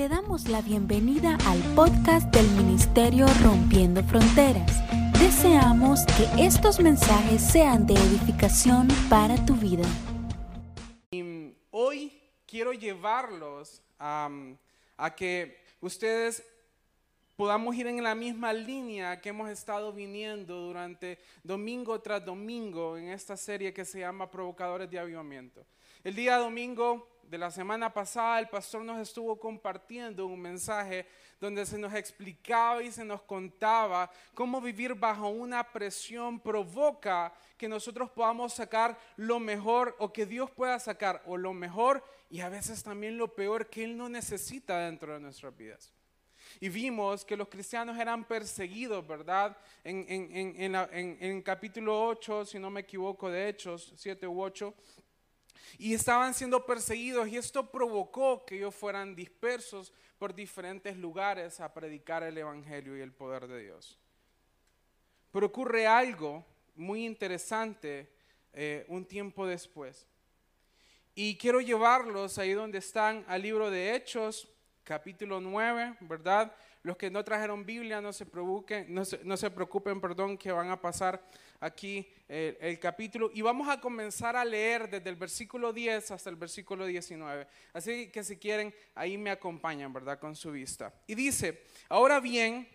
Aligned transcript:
Te 0.00 0.08
damos 0.08 0.48
la 0.48 0.62
bienvenida 0.62 1.36
al 1.44 1.58
podcast 1.74 2.34
del 2.34 2.48
Ministerio 2.52 3.26
Rompiendo 3.44 4.02
Fronteras. 4.02 4.80
Deseamos 5.20 6.06
que 6.06 6.42
estos 6.42 6.80
mensajes 6.80 7.42
sean 7.42 7.86
de 7.86 7.92
edificación 7.92 8.88
para 9.10 9.44
tu 9.44 9.54
vida. 9.56 9.84
Y 11.10 11.52
hoy 11.70 12.18
quiero 12.46 12.72
llevarlos 12.72 13.82
a, 13.98 14.30
a 14.96 15.14
que 15.14 15.58
ustedes 15.82 16.44
podamos 17.36 17.76
ir 17.76 17.86
en 17.86 18.02
la 18.02 18.14
misma 18.14 18.54
línea 18.54 19.20
que 19.20 19.28
hemos 19.28 19.50
estado 19.50 19.92
viniendo 19.92 20.62
durante 20.62 21.18
domingo 21.44 22.00
tras 22.00 22.24
domingo 22.24 22.96
en 22.96 23.08
esta 23.08 23.36
serie 23.36 23.74
que 23.74 23.84
se 23.84 24.00
llama 24.00 24.30
Provocadores 24.30 24.90
de 24.90 24.98
Avivamiento. 24.98 25.66
El 26.02 26.14
día 26.14 26.38
domingo 26.38 27.19
de 27.30 27.38
la 27.38 27.52
semana 27.52 27.92
pasada 27.92 28.40
el 28.40 28.48
pastor 28.48 28.82
nos 28.82 29.00
estuvo 29.00 29.38
compartiendo 29.38 30.26
un 30.26 30.40
mensaje 30.40 31.06
donde 31.38 31.64
se 31.64 31.78
nos 31.78 31.94
explicaba 31.94 32.82
y 32.82 32.90
se 32.90 33.04
nos 33.04 33.22
contaba 33.22 34.10
cómo 34.34 34.60
vivir 34.60 34.96
bajo 34.96 35.28
una 35.28 35.62
presión 35.62 36.40
provoca 36.40 37.32
que 37.56 37.68
nosotros 37.68 38.10
podamos 38.10 38.54
sacar 38.54 38.98
lo 39.14 39.38
mejor 39.38 39.94
o 40.00 40.12
que 40.12 40.26
Dios 40.26 40.50
pueda 40.50 40.76
sacar 40.80 41.22
o 41.24 41.36
lo 41.36 41.52
mejor 41.52 42.04
y 42.30 42.40
a 42.40 42.48
veces 42.48 42.82
también 42.82 43.16
lo 43.16 43.32
peor 43.32 43.70
que 43.70 43.84
Él 43.84 43.96
no 43.96 44.08
necesita 44.08 44.80
dentro 44.80 45.14
de 45.14 45.20
nuestras 45.20 45.56
vidas. 45.56 45.92
Y 46.58 46.68
vimos 46.68 47.24
que 47.24 47.36
los 47.36 47.46
cristianos 47.46 47.96
eran 47.96 48.24
perseguidos, 48.24 49.06
¿verdad? 49.06 49.56
En, 49.84 50.04
en, 50.08 50.60
en, 50.60 51.18
en 51.20 51.42
capítulo 51.42 52.08
8, 52.08 52.44
si 52.44 52.58
no 52.58 52.70
me 52.70 52.80
equivoco, 52.80 53.30
de 53.30 53.50
Hechos 53.50 53.92
7 53.94 54.26
u 54.26 54.42
8, 54.42 54.74
y 55.78 55.94
estaban 55.94 56.34
siendo 56.34 56.64
perseguidos 56.66 57.28
y 57.28 57.36
esto 57.36 57.70
provocó 57.70 58.44
que 58.44 58.56
ellos 58.56 58.74
fueran 58.74 59.14
dispersos 59.14 59.92
por 60.18 60.34
diferentes 60.34 60.96
lugares 60.96 61.60
a 61.60 61.72
predicar 61.72 62.22
el 62.22 62.36
Evangelio 62.36 62.96
y 62.96 63.00
el 63.00 63.12
poder 63.12 63.46
de 63.46 63.62
Dios. 63.62 63.98
Pero 65.30 65.46
ocurre 65.46 65.86
algo 65.86 66.44
muy 66.74 67.06
interesante 67.06 68.10
eh, 68.52 68.84
un 68.88 69.04
tiempo 69.04 69.46
después. 69.46 70.06
Y 71.14 71.36
quiero 71.36 71.60
llevarlos 71.60 72.38
ahí 72.38 72.52
donde 72.52 72.78
están 72.78 73.24
al 73.28 73.42
libro 73.42 73.70
de 73.70 73.94
Hechos, 73.94 74.48
capítulo 74.84 75.40
9, 75.40 75.96
¿verdad? 76.00 76.54
Los 76.82 76.96
que 76.96 77.10
no 77.10 77.22
trajeron 77.22 77.66
Biblia 77.66 78.00
no 78.00 78.12
se 78.12 78.26
no 78.88 79.04
se, 79.04 79.20
no 79.22 79.36
se 79.36 79.50
preocupen 79.50 80.00
perdón, 80.00 80.38
que 80.38 80.50
van 80.50 80.70
a 80.70 80.80
pasar 80.80 81.22
aquí 81.60 82.08
el, 82.26 82.56
el, 82.58 82.78
capítulo 82.78 83.30
y 83.34 83.42
vamos 83.42 83.68
a 83.68 83.78
comenzar 83.78 84.34
a 84.34 84.44
leer 84.44 84.88
desde 84.88 85.10
el 85.10 85.16
versículo 85.16 85.74
10 85.74 86.10
hasta 86.12 86.30
el 86.30 86.36
versículo 86.36 86.86
19. 86.86 87.46
Así 87.74 88.08
que 88.08 88.24
si 88.24 88.38
quieren, 88.38 88.74
ahí 88.94 89.18
me 89.18 89.30
acompañan, 89.30 89.92
¿verdad? 89.92 90.18
Con 90.18 90.34
su 90.34 90.52
vista. 90.52 90.94
Y 91.06 91.14
dice, 91.14 91.64
ahora 91.90 92.18
bien, 92.18 92.66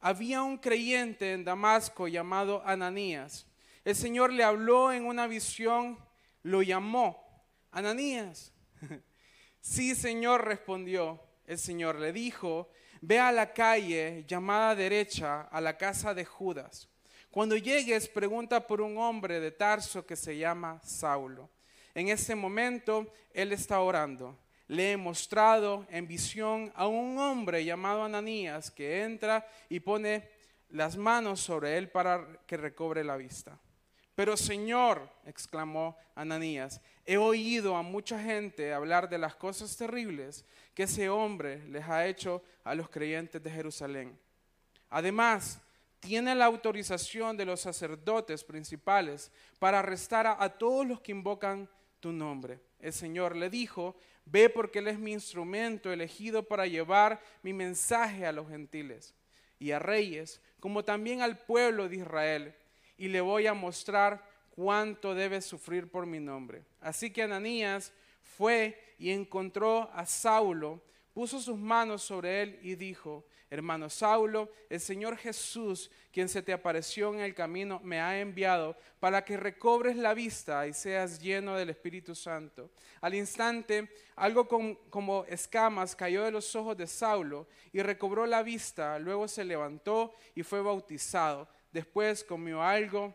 había 0.00 0.42
un 0.42 0.56
creyente 0.56 1.32
en 1.34 1.44
Damasco 1.44 2.08
llamado 2.08 2.62
Ananías. 2.64 3.46
El 3.84 3.94
Señor 3.94 4.32
le 4.32 4.44
habló 4.44 4.92
en 4.92 5.04
una 5.04 5.26
visión, 5.26 5.98
lo 6.42 6.62
llamó, 6.62 7.44
Ananías. 7.70 8.52
sí, 9.60 9.94
Señor, 9.94 10.46
respondió. 10.46 11.22
El 11.46 11.58
Señor 11.58 11.98
le 11.98 12.12
dijo, 12.12 12.70
ve 13.00 13.18
a 13.18 13.32
la 13.32 13.52
calle 13.52 14.24
llamada 14.26 14.74
derecha 14.74 15.42
a 15.42 15.60
la 15.60 15.76
casa 15.76 16.14
de 16.14 16.24
Judas 16.24 16.90
cuando 17.30 17.56
llegues, 17.56 18.08
pregunta 18.08 18.66
por 18.66 18.80
un 18.80 18.98
hombre 18.98 19.38
de 19.38 19.52
Tarso 19.52 20.04
que 20.04 20.16
se 20.16 20.36
llama 20.36 20.80
Saulo. 20.82 21.48
En 21.94 22.08
ese 22.08 22.34
momento, 22.34 23.06
él 23.32 23.52
está 23.52 23.80
orando. 23.80 24.36
Le 24.66 24.92
he 24.92 24.96
mostrado 24.96 25.86
en 25.90 26.08
visión 26.08 26.72
a 26.74 26.88
un 26.88 27.18
hombre 27.18 27.64
llamado 27.64 28.02
Ananías 28.02 28.72
que 28.72 29.04
entra 29.04 29.46
y 29.68 29.78
pone 29.78 30.28
las 30.70 30.96
manos 30.96 31.40
sobre 31.40 31.78
él 31.78 31.88
para 31.88 32.26
que 32.48 32.56
recobre 32.56 33.04
la 33.04 33.16
vista. 33.16 33.56
Pero 34.20 34.36
Señor, 34.36 35.08
exclamó 35.24 35.96
Ananías, 36.14 36.82
he 37.06 37.16
oído 37.16 37.74
a 37.74 37.80
mucha 37.80 38.22
gente 38.22 38.70
hablar 38.70 39.08
de 39.08 39.16
las 39.16 39.34
cosas 39.34 39.74
terribles 39.78 40.44
que 40.74 40.82
ese 40.82 41.08
hombre 41.08 41.66
les 41.68 41.88
ha 41.88 42.06
hecho 42.06 42.42
a 42.62 42.74
los 42.74 42.90
creyentes 42.90 43.42
de 43.42 43.50
Jerusalén. 43.50 44.20
Además, 44.90 45.62
tiene 46.00 46.34
la 46.34 46.44
autorización 46.44 47.34
de 47.38 47.46
los 47.46 47.62
sacerdotes 47.62 48.44
principales 48.44 49.32
para 49.58 49.78
arrestar 49.78 50.26
a, 50.26 50.50
todos 50.50 50.86
los 50.86 51.00
que 51.00 51.12
invocan 51.12 51.66
tu 51.98 52.12
nombre. 52.12 52.60
El 52.78 52.92
Señor 52.92 53.34
le 53.34 53.48
dijo, 53.48 53.96
ve 54.26 54.50
porque 54.50 54.80
Él 54.80 54.88
es 54.88 54.98
mi 54.98 55.12
instrumento 55.12 55.90
elegido 55.90 56.42
para 56.42 56.66
llevar 56.66 57.22
mi 57.42 57.54
mensaje 57.54 58.26
a 58.26 58.32
los 58.32 58.50
gentiles 58.50 59.14
y 59.58 59.70
a 59.70 59.78
reyes, 59.78 60.42
como 60.60 60.84
también 60.84 61.22
al 61.22 61.38
pueblo 61.38 61.88
de 61.88 61.96
Israel, 61.96 62.54
y 63.00 63.08
le 63.08 63.22
voy 63.22 63.46
a 63.46 63.54
mostrar 63.54 64.22
cuánto 64.50 65.14
debe 65.14 65.40
sufrir 65.40 65.90
por 65.90 66.04
mi 66.04 66.20
nombre. 66.20 66.62
Así 66.82 67.10
que 67.10 67.22
Ananías 67.22 67.94
fue 68.36 68.78
y 68.98 69.10
encontró 69.10 69.90
a 69.94 70.04
Saulo, 70.04 70.82
puso 71.14 71.40
sus 71.40 71.56
manos 71.56 72.02
sobre 72.02 72.42
él 72.42 72.58
y 72.62 72.74
dijo, 72.74 73.24
hermano 73.48 73.88
Saulo, 73.88 74.50
el 74.68 74.80
Señor 74.80 75.16
Jesús, 75.16 75.90
quien 76.12 76.28
se 76.28 76.42
te 76.42 76.52
apareció 76.52 77.14
en 77.14 77.20
el 77.20 77.34
camino, 77.34 77.80
me 77.82 78.02
ha 78.02 78.20
enviado 78.20 78.76
para 79.00 79.24
que 79.24 79.38
recobres 79.38 79.96
la 79.96 80.12
vista 80.12 80.66
y 80.66 80.74
seas 80.74 81.18
lleno 81.22 81.56
del 81.56 81.70
Espíritu 81.70 82.14
Santo. 82.14 82.68
Al 83.00 83.14
instante, 83.14 83.88
algo 84.14 84.46
como 84.90 85.24
escamas 85.24 85.96
cayó 85.96 86.22
de 86.22 86.32
los 86.32 86.54
ojos 86.54 86.76
de 86.76 86.86
Saulo 86.86 87.48
y 87.72 87.80
recobró 87.80 88.26
la 88.26 88.42
vista. 88.42 88.98
Luego 88.98 89.26
se 89.26 89.42
levantó 89.42 90.12
y 90.34 90.42
fue 90.42 90.60
bautizado. 90.60 91.48
Después 91.72 92.24
comió 92.24 92.62
algo 92.62 93.14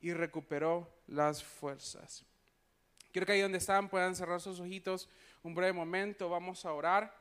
y 0.00 0.12
recuperó 0.12 0.92
las 1.06 1.42
fuerzas. 1.42 2.24
Quiero 3.12 3.26
que 3.26 3.32
ahí 3.32 3.40
donde 3.40 3.58
están 3.58 3.88
puedan 3.88 4.16
cerrar 4.16 4.40
sus 4.40 4.58
ojitos 4.58 5.08
un 5.42 5.54
breve 5.54 5.72
momento. 5.72 6.28
Vamos 6.28 6.64
a 6.64 6.72
orar. 6.72 7.14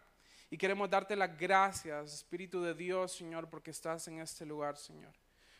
Y 0.49 0.57
queremos 0.57 0.89
darte 0.89 1.15
las 1.15 1.37
gracias, 1.37 2.13
Espíritu 2.13 2.61
de 2.61 2.73
Dios, 2.73 3.13
Señor, 3.13 3.49
porque 3.49 3.71
estás 3.71 4.07
en 4.09 4.19
este 4.19 4.45
lugar, 4.45 4.77
Señor. 4.77 5.13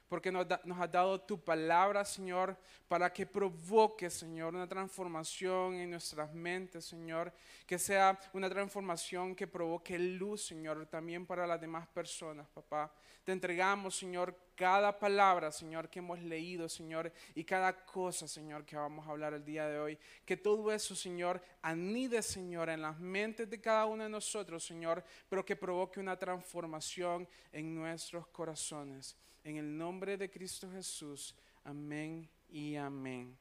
Porque 0.10 0.34
nos, 0.34 0.46
has 0.52 0.92
dado 0.92 1.22
tu 1.22 1.42
palabra, 1.42 2.04
Señor, 2.04 2.58
para 2.90 3.14
que 3.14 3.26
provoque, 3.26 4.10
Señor, 4.10 4.54
una 4.54 4.68
transformación 4.68 5.76
en 5.76 5.92
nuestras 5.92 6.34
mentes, 6.34 6.84
Señor. 6.84 7.32
Que 7.66 7.80
sea 7.80 8.20
una 8.34 8.50
transformación 8.50 9.34
que 9.34 9.48
provoque 9.48 9.98
luz, 9.98 10.46
Señor, 10.46 10.86
también 10.88 11.26
para 11.26 11.48
las 11.48 11.62
demás 11.62 11.88
personas, 11.88 12.50
papá. 12.50 12.94
Te 13.24 13.32
entregamos, 13.32 13.96
Señor, 13.96 14.38
cada 14.62 15.00
palabra, 15.00 15.52
Señor, 15.52 15.90
que 15.90 15.98
hemos 15.98 16.22
leído, 16.22 16.70
Señor, 16.70 17.12
y 17.34 17.44
cada 17.44 17.84
cosa, 17.84 18.28
Señor, 18.28 18.64
que 18.64 18.76
vamos 18.76 19.08
a 19.08 19.10
hablar 19.10 19.34
el 19.34 19.44
día 19.44 19.68
de 19.68 19.80
hoy. 19.80 19.98
Que 20.24 20.38
todo 20.38 20.72
eso, 20.72 20.96
Señor, 20.96 21.42
anide, 21.64 22.22
Señor, 22.22 22.70
en 22.70 22.84
las 22.84 23.00
mentes 23.00 23.50
de 23.50 23.60
cada 23.60 23.88
uno 23.88 24.04
de 24.04 24.10
nosotros, 24.12 24.64
Señor, 24.64 25.04
pero 25.28 25.44
que 25.44 25.56
provoque 25.56 26.00
una 26.00 26.16
transformación 26.16 27.28
en 27.52 27.74
nuestros 27.74 28.28
corazones. 28.28 29.18
En 29.44 29.58
el 29.58 29.76
nombre 29.76 30.16
de 30.16 30.30
Cristo 30.30 30.70
Jesús, 30.70 31.34
amén 31.64 32.30
y 32.48 32.76
amén. 32.76 33.36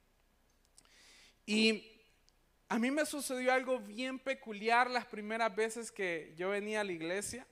Y 1.45 2.01
a 2.67 2.79
mí 2.79 2.91
me 2.91 3.05
sucedió 3.05 3.53
algo 3.53 3.79
bien 3.79 4.19
peculiar 4.19 4.89
las 4.91 5.05
primeras 5.05 5.55
veces 5.55 5.93
que 5.93 6.33
yo 6.39 6.49
venía 6.49 6.81
a 6.81 6.85
la 6.85 6.93
iglesia, 6.93 7.47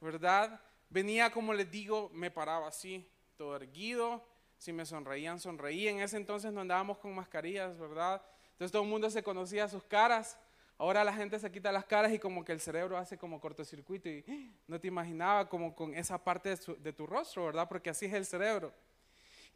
¿verdad? 0.00 0.60
Venía, 0.88 1.30
como 1.30 1.52
les 1.52 1.70
digo, 1.70 2.10
me 2.12 2.30
paraba 2.30 2.68
así, 2.68 3.08
todo 3.36 3.56
erguido. 3.56 4.24
Si 4.58 4.72
me 4.72 4.86
sonreían, 4.86 5.38
sonreía. 5.38 5.90
En 5.90 6.00
ese 6.00 6.16
entonces 6.16 6.52
no 6.52 6.60
andábamos 6.60 6.98
con 6.98 7.14
mascarillas, 7.14 7.78
¿verdad? 7.78 8.22
Entonces 8.52 8.72
todo 8.72 8.82
el 8.82 8.88
mundo 8.88 9.10
se 9.10 9.22
conocía 9.22 9.68
sus 9.68 9.84
caras. 9.84 10.38
Ahora 10.78 11.04
la 11.04 11.12
gente 11.12 11.38
se 11.38 11.50
quita 11.50 11.72
las 11.72 11.84
caras 11.84 12.12
y 12.12 12.18
como 12.18 12.44
que 12.44 12.52
el 12.52 12.60
cerebro 12.60 12.98
hace 12.98 13.16
como 13.16 13.40
cortocircuito 13.40 14.08
y 14.08 14.24
no 14.66 14.80
te 14.80 14.88
imaginaba 14.88 15.48
como 15.48 15.74
con 15.74 15.94
esa 15.94 16.22
parte 16.22 16.54
de, 16.78 16.92
tu 16.92 17.06
rostro, 17.06 17.46
¿verdad? 17.46 17.68
Porque 17.68 17.90
así 17.90 18.06
es 18.06 18.14
el 18.14 18.26
cerebro. 18.26 18.72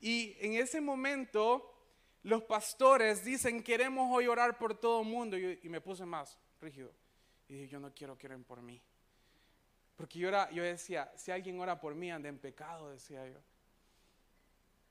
Y 0.01 0.37
en 0.41 0.55
ese 0.55 0.81
momento 0.81 1.75
los 2.23 2.43
pastores 2.43 3.25
dicen, 3.25 3.63
queremos 3.63 4.09
hoy 4.15 4.27
orar 4.27 4.59
por 4.59 4.79
todo 4.79 5.03
el 5.03 5.09
mundo. 5.09 5.39
Y, 5.39 5.61
y 5.63 5.69
me 5.69 5.81
puse 5.81 6.05
más 6.05 6.39
rígido. 6.61 6.93
Y 7.49 7.55
dije, 7.55 7.69
yo 7.69 7.81
no 7.81 7.93
quiero 7.95 8.17
que 8.17 8.27
oren 8.27 8.45
por 8.45 8.63
mí. 8.63 8.83
Porque 10.01 10.19
yo, 10.19 10.29
era, 10.29 10.51
yo 10.51 10.63
decía, 10.63 11.13
si 11.15 11.31
alguien 11.31 11.61
ora 11.61 11.79
por 11.79 11.95
mí, 11.95 12.11
anda 12.11 12.31
en 12.31 12.39
pecado, 12.39 12.91
decía 12.91 13.29
yo. 13.29 13.39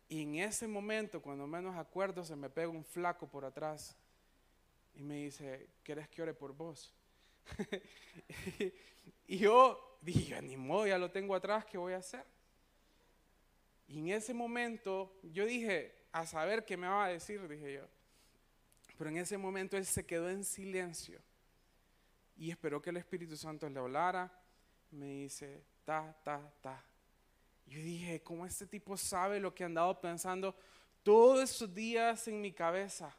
Y 0.08 0.22
en 0.22 0.36
ese 0.36 0.68
momento, 0.68 1.20
cuando 1.20 1.48
menos 1.48 1.76
acuerdo, 1.76 2.24
se 2.24 2.36
me 2.36 2.48
pega 2.48 2.68
un 2.68 2.86
flaco 2.86 3.28
por 3.28 3.44
atrás 3.44 3.98
y 4.94 5.02
me 5.02 5.16
dice, 5.16 5.68
¿quieres 5.82 6.08
que 6.10 6.22
ore 6.22 6.36
por 6.36 6.54
vos? 6.54 6.94
y 9.26 9.40
yo 9.40 9.98
dije, 10.00 10.40
ni 10.44 10.56
modo, 10.56 10.86
ya 10.86 11.00
lo 11.00 11.10
tengo 11.10 11.34
atrás, 11.34 11.66
¿qué 11.66 11.80
voy 11.80 11.94
a 11.94 11.98
hacer? 11.98 12.24
Y 13.88 13.98
en 13.98 14.10
ese 14.10 14.36
momento 14.36 15.20
yo 15.24 15.44
dije, 15.48 16.06
a 16.12 16.28
saber 16.28 16.66
qué 16.66 16.78
me 16.78 16.88
va 16.88 17.06
a 17.06 17.10
decir, 17.10 17.48
dije 17.48 17.74
yo. 17.74 17.88
Pero 18.96 19.10
en 19.10 19.18
ese 19.18 19.40
momento 19.40 19.76
él 19.76 19.88
se 19.88 20.06
quedó 20.06 20.30
en 20.30 20.46
silencio. 20.46 21.20
y 22.38 22.52
esperó 22.52 22.80
que 22.80 22.92
el 22.92 22.98
Espíritu 22.98 23.36
Santo 23.36 23.68
le 23.68 23.80
hablara. 23.80 24.39
Me 24.92 25.06
dice, 25.06 25.64
ta, 25.86 26.16
ta, 26.24 26.52
ta. 26.62 26.84
Yo 27.66 27.80
dije, 27.80 28.22
¿cómo 28.24 28.46
este 28.46 28.66
tipo 28.66 28.98
sabe 28.98 29.40
lo 29.40 29.54
que 29.54 29.64
he 29.64 29.66
andado 29.66 30.00
pensando 30.02 30.56
todos 31.04 31.50
esos 31.50 31.74
días 31.74 32.28
en 32.28 32.42
mi 32.42 32.52
cabeza? 32.52 33.16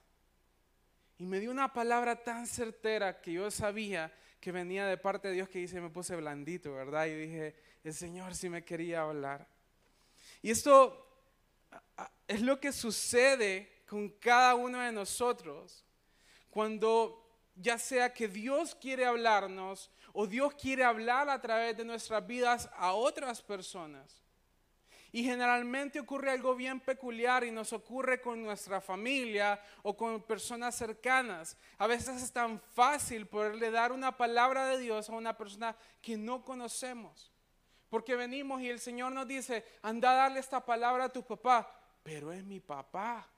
Y 1.19 1.27
me 1.27 1.39
dio 1.39 1.51
una 1.51 1.73
palabra 1.73 2.17
tan 2.17 2.47
certera 2.47 3.21
que 3.21 3.35
yo 3.35 3.51
sabía 3.51 4.13
que 4.41 4.53
venía 4.53 4.87
de 4.87 4.97
parte 4.97 5.29
de 5.29 5.35
Dios 5.35 5.49
que 5.49 5.59
dice, 5.59 5.81
me 5.81 5.91
puse 5.91 6.17
blandito, 6.17 6.73
¿verdad? 6.73 7.07
Y 7.07 7.15
dije, 7.15 7.55
el 7.85 7.95
Señor 7.95 8.35
sí 8.35 8.49
me 8.49 8.65
quería 8.65 9.03
hablar. 9.03 9.47
Y 10.43 10.51
esto 10.51 11.07
es 12.27 12.41
lo 12.41 12.59
que 12.59 12.73
sucede 12.73 13.83
con 13.87 14.09
cada 14.09 14.55
uno 14.55 14.81
de 14.81 14.93
nosotros 14.93 15.85
cuando 16.49 17.21
ya 17.55 17.79
sea 17.79 18.13
que 18.13 18.29
Dios 18.29 18.75
quiere 18.75 19.05
hablarnos 19.05 19.91
o 20.13 20.27
Dios 20.27 20.55
quiere 20.55 20.85
hablar 20.85 21.29
a 21.29 21.41
través 21.41 21.77
de 21.77 21.85
nuestras 21.85 22.27
vidas 22.27 22.71
a 22.77 22.93
otras 22.93 23.43
personas. 23.43 24.21
Y 25.13 25.25
generalmente 25.25 25.99
ocurre 25.99 26.31
algo 26.31 26.55
bien 26.55 26.79
peculiar 26.79 27.43
y 27.43 27.51
nos 27.51 27.73
ocurre 27.73 28.21
con 28.21 28.43
nuestra 28.43 28.81
familia 28.81 29.61
o 29.83 29.97
con 29.97 30.23
personas 30.23 30.77
cercanas. 30.77 31.57
A 31.79 31.89
veces 31.89 32.23
es 32.23 32.33
tan 32.33 32.61
fácil 32.61 33.27
poderle 33.27 33.73
dar 33.73 33.91
una 33.91 34.17
palabra 34.17 34.67
de 34.69 34.79
Dios 34.79 35.11
a 35.11 35.15
una 35.15 35.37
persona 35.37 35.77
que 36.01 36.17
no 36.17 36.45
conocemos. 36.45 37.33
Porque 37.89 38.15
venimos 38.15 38.63
y 38.63 38.69
el 38.69 38.79
Señor 38.79 39.11
nos 39.11 39.27
dice, 39.27 39.65
anda 39.83 40.13
a 40.13 40.15
darle 40.15 40.39
esta 40.39 40.65
palabra 40.65 41.07
a 41.07 41.09
tu 41.09 41.25
papá, 41.25 41.69
pero 42.05 42.31
es 42.31 42.45
mi 42.45 42.61
papá. 42.61 43.29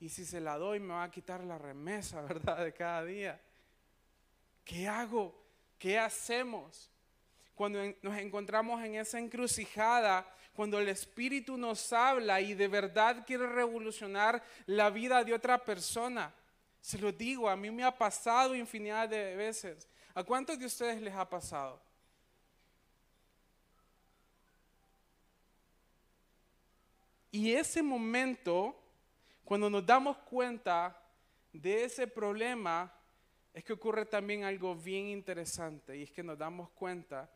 Y 0.00 0.08
si 0.08 0.24
se 0.24 0.40
la 0.40 0.56
doy 0.56 0.80
me 0.80 0.94
va 0.94 1.04
a 1.04 1.10
quitar 1.10 1.44
la 1.44 1.58
remesa, 1.58 2.20
¿verdad? 2.22 2.64
De 2.64 2.72
cada 2.72 3.04
día. 3.04 3.40
¿Qué 4.66 4.86
hago? 4.86 5.34
¿Qué 5.78 5.98
hacemos? 5.98 6.90
Cuando 7.54 7.80
nos 8.02 8.18
encontramos 8.18 8.84
en 8.84 8.96
esa 8.96 9.18
encrucijada, 9.18 10.30
cuando 10.54 10.78
el 10.78 10.90
Espíritu 10.90 11.56
nos 11.56 11.90
habla 11.92 12.42
y 12.42 12.52
de 12.52 12.68
verdad 12.68 13.24
quiere 13.24 13.46
revolucionar 13.46 14.44
la 14.66 14.90
vida 14.90 15.24
de 15.24 15.32
otra 15.32 15.56
persona. 15.64 16.34
Se 16.82 16.98
lo 16.98 17.12
digo, 17.12 17.48
a 17.48 17.56
mí 17.56 17.70
me 17.70 17.84
ha 17.84 17.96
pasado 17.96 18.54
infinidad 18.54 19.08
de 19.08 19.36
veces. 19.36 19.88
¿A 20.12 20.22
cuántos 20.22 20.58
de 20.58 20.66
ustedes 20.66 21.00
les 21.00 21.14
ha 21.14 21.26
pasado? 21.26 21.80
Y 27.30 27.52
ese 27.52 27.82
momento 27.82 28.82
cuando 29.46 29.70
nos 29.70 29.86
damos 29.86 30.16
cuenta 30.18 31.00
de 31.52 31.84
ese 31.84 32.08
problema, 32.08 32.92
es 33.56 33.64
que 33.64 33.72
ocurre 33.72 34.04
también 34.04 34.44
algo 34.44 34.74
bien 34.76 35.06
interesante 35.06 35.96
y 35.96 36.02
es 36.02 36.10
que 36.10 36.22
nos 36.22 36.36
damos 36.36 36.68
cuenta 36.72 37.30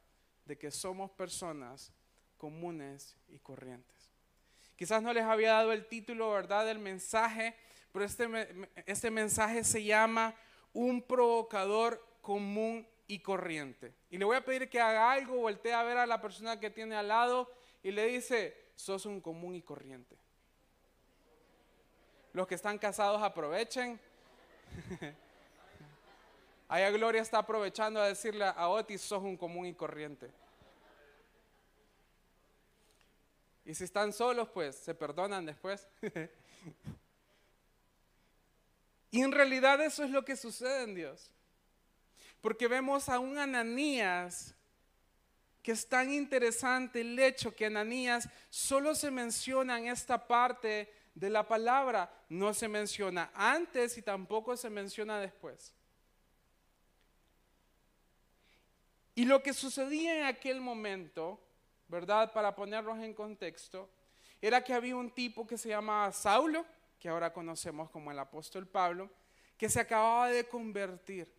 de 0.45 0.59
que 0.59 0.71
somos 0.71 1.11
personas 1.13 1.95
comunes 2.37 3.17
y 3.29 3.39
corrientes. 3.39 4.13
Quizás 4.77 5.03
no 5.03 5.15
les 5.15 5.25
había 5.25 5.53
dado 5.53 5.73
el 5.73 5.87
título, 5.87 6.31
¿verdad?, 6.31 6.67
del 6.67 6.79
mensaje, 6.79 7.57
pero 7.91 8.05
este, 8.05 8.29
este 8.85 9.11
mensaje 9.11 9.65
se 9.65 9.83
llama 9.83 10.35
Un 10.75 11.01
provocador 11.01 12.07
común 12.21 12.87
y 13.07 13.21
corriente. 13.21 13.95
Y 14.11 14.19
le 14.19 14.27
voy 14.27 14.37
a 14.37 14.45
pedir 14.45 14.69
que 14.69 14.79
haga 14.79 15.13
algo, 15.13 15.37
voltee 15.37 15.73
a 15.73 15.83
ver 15.85 15.97
a 15.97 16.07
la 16.07 16.21
persona 16.21 16.61
que 16.61 16.69
tiene 16.69 16.97
al 16.97 17.09
lado 17.09 17.51
y 17.83 17.93
le 17.93 18.05
dice, 18.05 18.55
sos 18.75 19.07
un 19.07 19.23
común 19.23 19.55
y 19.55 19.63
corriente. 19.63 20.19
Los 22.35 22.47
que 22.47 22.57
están 22.57 22.77
casados 22.77 23.23
aprovechen. 23.23 23.99
Allá 26.71 26.89
Gloria 26.93 27.21
está 27.21 27.39
aprovechando 27.39 28.01
a 28.01 28.07
decirle 28.07 28.45
a 28.45 28.69
Otis, 28.69 29.01
sos 29.01 29.25
un 29.25 29.37
común 29.37 29.67
y 29.67 29.75
corriente. 29.75 30.31
Y 33.65 33.75
si 33.75 33.83
están 33.83 34.13
solos, 34.13 34.49
pues 34.51 34.77
se 34.77 34.95
perdonan 34.95 35.45
después. 35.45 35.89
y 39.11 39.21
en 39.21 39.33
realidad 39.33 39.81
eso 39.81 40.05
es 40.05 40.11
lo 40.11 40.25
que 40.25 40.37
sucede 40.37 40.85
en 40.85 40.95
Dios. 40.95 41.33
Porque 42.41 42.69
vemos 42.69 43.09
a 43.09 43.19
un 43.19 43.37
Ananías 43.37 44.55
que 45.65 45.73
es 45.73 45.89
tan 45.89 46.13
interesante 46.13 47.01
el 47.01 47.19
hecho 47.19 47.53
que 47.53 47.67
Ananías 47.67 48.29
solo 48.49 48.95
se 48.95 49.11
menciona 49.11 49.77
en 49.77 49.89
esta 49.89 50.25
parte 50.25 50.89
de 51.17 51.31
la 51.31 51.49
palabra 51.49 52.15
no 52.29 52.55
se 52.55 52.69
menciona 52.69 53.33
antes 53.35 53.99
y 53.99 54.03
tampoco 54.03 54.57
se 54.57 54.71
menciona 54.71 55.19
después. 55.19 55.75
Y 59.15 59.25
lo 59.25 59.43
que 59.43 59.53
sucedía 59.53 60.19
en 60.19 60.25
aquel 60.25 60.61
momento, 60.61 61.41
¿verdad? 61.89 62.33
Para 62.33 62.55
ponernos 62.55 62.99
en 63.01 63.15
contexto, 63.15 63.91
era 64.41 64.63
que 64.63 64.73
había 64.73 64.97
un 64.97 65.11
tipo 65.11 65.47
que 65.47 65.59
se 65.59 65.69
llamaba 65.69 66.13
Saulo, 66.13 66.65
que 66.99 67.09
ahora 67.09 67.33
conocemos 67.33 67.91
como 67.91 68.11
el 68.11 68.19
apóstol 68.19 68.67
Pablo, 68.67 69.11
que 69.57 69.69
se 69.69 69.81
acababa 69.81 70.29
de 70.29 70.49
convertir. 70.49 71.33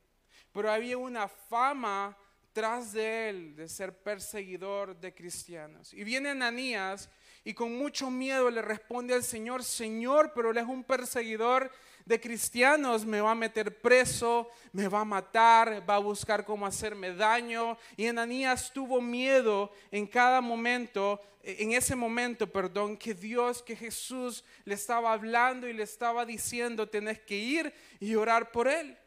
Pero 0.52 0.72
había 0.72 0.98
una 0.98 1.28
fama 1.28 2.18
tras 2.54 2.92
de 2.92 3.30
él 3.30 3.56
de 3.56 3.68
ser 3.70 3.98
perseguidor 3.98 4.96
de 5.00 5.14
cristianos. 5.14 5.94
Y 5.94 6.04
viene 6.04 6.30
Ananías 6.30 7.10
y 7.44 7.54
con 7.54 7.76
mucho 7.78 8.12
miedo 8.12 8.50
le 8.52 8.62
responde 8.62 9.14
al 9.14 9.24
Señor, 9.24 9.64
Señor, 9.64 10.34
pero 10.36 10.52
él 10.52 10.58
es 10.58 10.66
un 10.66 10.84
perseguidor 10.84 11.72
de 12.06 12.20
cristianos, 12.20 13.06
me 13.06 13.22
va 13.22 13.32
a 13.32 13.36
meter 13.36 13.80
preso, 13.80 14.50
me 14.72 14.88
va 14.88 15.02
a 15.02 15.06
matar, 15.06 15.84
va 15.90 15.96
a 15.96 16.00
buscar 16.00 16.46
cómo 16.46 16.66
hacerme 16.66 17.14
daño. 17.14 17.78
Y 17.98 18.08
Ananías 18.08 18.72
tuvo 18.72 19.02
miedo 19.02 19.72
en 19.92 20.08
cada 20.08 20.42
momento, 20.42 21.22
en 21.44 21.74
ese 21.74 21.96
momento, 21.96 22.52
perdón, 22.52 22.98
que 22.98 23.14
Dios, 23.14 23.62
que 23.62 23.76
Jesús 23.76 24.44
le 24.66 24.76
estaba 24.76 25.14
hablando 25.14 25.68
y 25.68 25.74
le 25.74 25.84
estaba 25.84 26.26
diciendo, 26.26 26.88
tenés 26.88 27.20
que 27.20 27.38
ir 27.38 27.74
y 28.00 28.16
orar 28.16 28.52
por 28.52 28.68
él. 28.68 28.98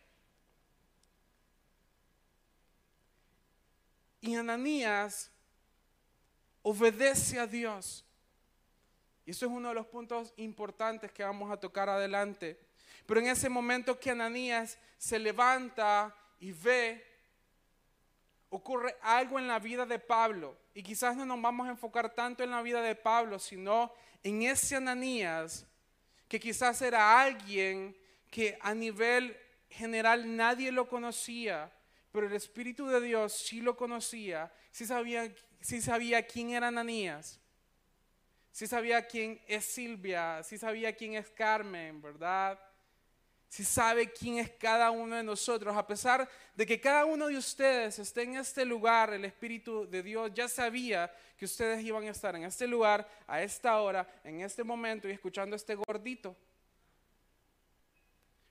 Y 4.20 4.34
Ananías 4.36 5.30
obedece 6.62 7.38
a 7.38 7.46
Dios. 7.46 8.04
Y 9.26 9.30
eso 9.30 9.46
es 9.46 9.52
uno 9.52 9.68
de 9.68 9.74
los 9.74 9.86
puntos 9.86 10.32
importantes 10.36 11.12
que 11.12 11.22
vamos 11.22 11.50
a 11.50 11.58
tocar 11.58 11.88
adelante. 11.88 12.58
Pero 13.06 13.20
en 13.20 13.26
ese 13.26 13.48
momento 13.48 13.98
que 13.98 14.10
Ananías 14.10 14.78
se 14.96 15.18
levanta 15.18 16.14
y 16.40 16.52
ve, 16.52 17.04
ocurre 18.48 18.96
algo 19.02 19.38
en 19.38 19.46
la 19.46 19.58
vida 19.58 19.84
de 19.84 19.98
Pablo. 19.98 20.56
Y 20.74 20.82
quizás 20.82 21.16
no 21.16 21.26
nos 21.26 21.40
vamos 21.40 21.66
a 21.66 21.70
enfocar 21.70 22.14
tanto 22.14 22.42
en 22.42 22.50
la 22.50 22.62
vida 22.62 22.80
de 22.80 22.94
Pablo, 22.94 23.38
sino 23.38 23.92
en 24.22 24.42
ese 24.42 24.76
Ananías, 24.76 25.66
que 26.28 26.40
quizás 26.40 26.80
era 26.82 27.20
alguien 27.20 27.96
que 28.30 28.58
a 28.60 28.74
nivel 28.74 29.36
general 29.68 30.36
nadie 30.36 30.72
lo 30.72 30.88
conocía, 30.88 31.70
pero 32.10 32.26
el 32.26 32.32
Espíritu 32.32 32.86
de 32.86 33.00
Dios 33.00 33.32
sí 33.32 33.60
lo 33.60 33.76
conocía, 33.76 34.52
sí 34.70 34.86
sabía, 34.86 35.32
sí 35.60 35.82
sabía 35.82 36.26
quién 36.26 36.50
era 36.50 36.68
Ananías 36.68 37.40
si 38.54 38.68
sabía 38.68 39.04
quién 39.04 39.42
es 39.48 39.64
Silvia, 39.64 40.40
si 40.44 40.58
sabía 40.58 40.94
quién 40.94 41.14
es 41.14 41.28
Carmen, 41.28 42.00
¿verdad? 42.00 42.56
Si 43.54 43.62
sabe 43.62 44.10
quién 44.10 44.38
es 44.38 44.50
cada 44.50 44.90
uno 44.90 45.14
de 45.14 45.22
nosotros. 45.22 45.76
A 45.76 45.86
pesar 45.86 46.28
de 46.56 46.66
que 46.66 46.80
cada 46.80 47.04
uno 47.04 47.28
de 47.28 47.36
ustedes 47.36 48.00
esté 48.00 48.22
en 48.22 48.34
este 48.34 48.64
lugar, 48.64 49.12
el 49.12 49.24
Espíritu 49.24 49.88
de 49.88 50.02
Dios 50.02 50.32
ya 50.34 50.48
sabía 50.48 51.08
que 51.36 51.44
ustedes 51.44 51.80
iban 51.84 52.02
a 52.02 52.10
estar 52.10 52.34
en 52.34 52.42
este 52.42 52.66
lugar, 52.66 53.08
a 53.28 53.40
esta 53.40 53.80
hora, 53.80 54.08
en 54.24 54.40
este 54.40 54.64
momento 54.64 55.08
y 55.08 55.12
escuchando 55.12 55.54
este 55.54 55.76
gordito. 55.76 56.34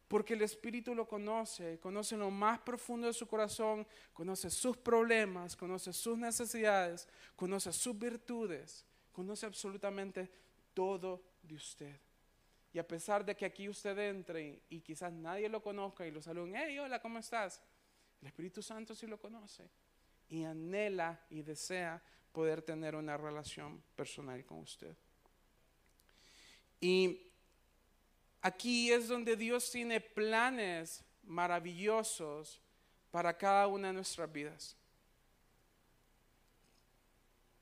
Porque 0.07 0.35
el 0.35 0.41
Espíritu 0.41 0.95
lo 0.95 1.05
conoce, 1.05 1.81
conoce 1.81 2.15
lo 2.15 2.31
más 2.31 2.59
profundo 2.59 3.07
de 3.07 3.13
su 3.13 3.27
corazón, 3.27 3.85
conoce 4.13 4.49
sus 4.49 4.77
problemas, 4.77 5.57
conoce 5.57 5.91
sus 5.91 6.17
necesidades, 6.17 7.09
conoce 7.35 7.73
sus 7.73 7.99
virtudes 7.99 8.85
conoce 9.11 9.45
absolutamente 9.45 10.29
todo 10.73 11.21
de 11.43 11.55
usted. 11.55 11.95
Y 12.73 12.79
a 12.79 12.87
pesar 12.87 13.23
de 13.23 13.35
que 13.35 13.45
aquí 13.45 13.69
usted 13.69 13.97
entre 13.99 14.63
y, 14.67 14.81
quizás 14.81 15.13
nadie 15.13 15.47
lo 15.47 15.61
conozca 15.61 16.07
y 16.07 16.11
lo 16.11 16.21
saluden, 16.21 16.55
hey, 16.55 16.79
hola, 16.79 16.99
¿cómo 16.99 17.19
estás? 17.19 17.61
El 18.19 18.27
Espíritu 18.27 18.63
Santo 18.63 18.95
sí 18.95 19.05
lo 19.05 19.19
conoce 19.19 19.69
y 20.27 20.43
anhela 20.43 21.23
y 21.29 21.43
desea 21.43 22.01
poder 22.31 22.63
tener 22.63 22.95
una 22.95 23.15
relación 23.15 23.83
personal 23.95 24.43
con 24.43 24.59
usted. 24.59 24.95
Y 26.81 27.31
aquí 28.41 28.91
es 28.91 29.07
donde 29.07 29.35
Dios 29.35 29.69
tiene 29.69 30.01
planes 30.01 31.03
maravillosos 31.21 32.59
para 33.11 33.37
cada 33.37 33.67
una 33.67 33.89
de 33.89 33.93
nuestras 33.93 34.31
vidas. 34.31 34.75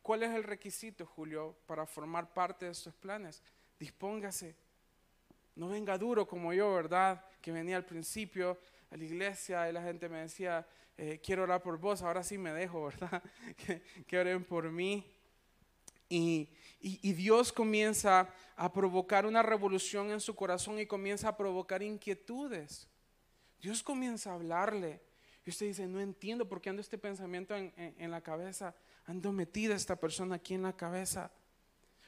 ¿Cuál 0.01 0.24
es 0.24 0.32
el 0.32 0.44
requisito, 0.44 1.06
Julio, 1.06 1.58
para 1.65 1.86
formar 1.86 2.34
parte 2.34 2.65
de 2.65 2.72
estos 2.72 2.96
planes? 2.96 3.44
Dispóngase. 3.77 4.56
No 5.62 5.70
venga 5.70 5.96
duro 5.96 6.27
como 6.27 6.51
yo, 6.53 6.74
¿verdad? 6.74 7.24
Que 7.39 7.51
venía 7.51 7.77
al 7.77 7.86
principio. 7.86 8.58
a 8.89 8.98
la 8.98 9.03
iglesia 9.03 9.70
y 9.70 9.72
la 9.72 9.84
gente 9.84 10.10
me 10.10 10.22
decía, 10.22 10.68
eh, 10.98 11.22
quiero 11.24 11.44
orar 11.44 11.62
por 11.62 11.77
vos, 11.77 12.01
ahora 12.01 12.24
sí 12.24 12.36
me 12.36 12.51
dejo, 12.51 12.86
¿verdad? 12.86 13.22
que, 14.08 14.18
oren 14.18 14.44
por 14.44 14.72
mí. 14.72 15.06
Y, 16.10 16.50
y, 16.80 17.13
Dios 17.13 17.53
comienza 17.53 18.27
a 18.56 18.74
provocar 18.74 19.27
una 19.27 19.44
revolución 19.44 20.10
en 20.10 20.20
su 20.20 20.36
corazón 20.36 20.80
y 20.80 20.88
comienza 20.88 21.27
a 21.30 21.38
provocar 21.38 21.84
inquietudes. 21.84 22.88
Dios 23.62 23.84
comienza 23.84 24.32
a 24.32 24.34
hablarle. 24.34 25.00
Y 25.46 25.51
usted 25.51 25.68
dice, 25.68 25.86
no 25.86 26.01
entiendo 26.01 26.50
por 26.50 26.60
qué 26.60 26.72
ando 26.72 26.82
este 26.82 26.98
pensamiento 26.98 27.56
en, 27.56 27.72
en 27.77 28.10
la 28.10 28.22
cabeza. 28.22 28.74
Ando 29.06 29.32
metida 29.32 29.75
esta 29.75 29.96
persona 29.96 30.38
aquí 30.38 30.56
en 30.56 30.63
la 30.63 30.75
cabeza. 30.75 31.32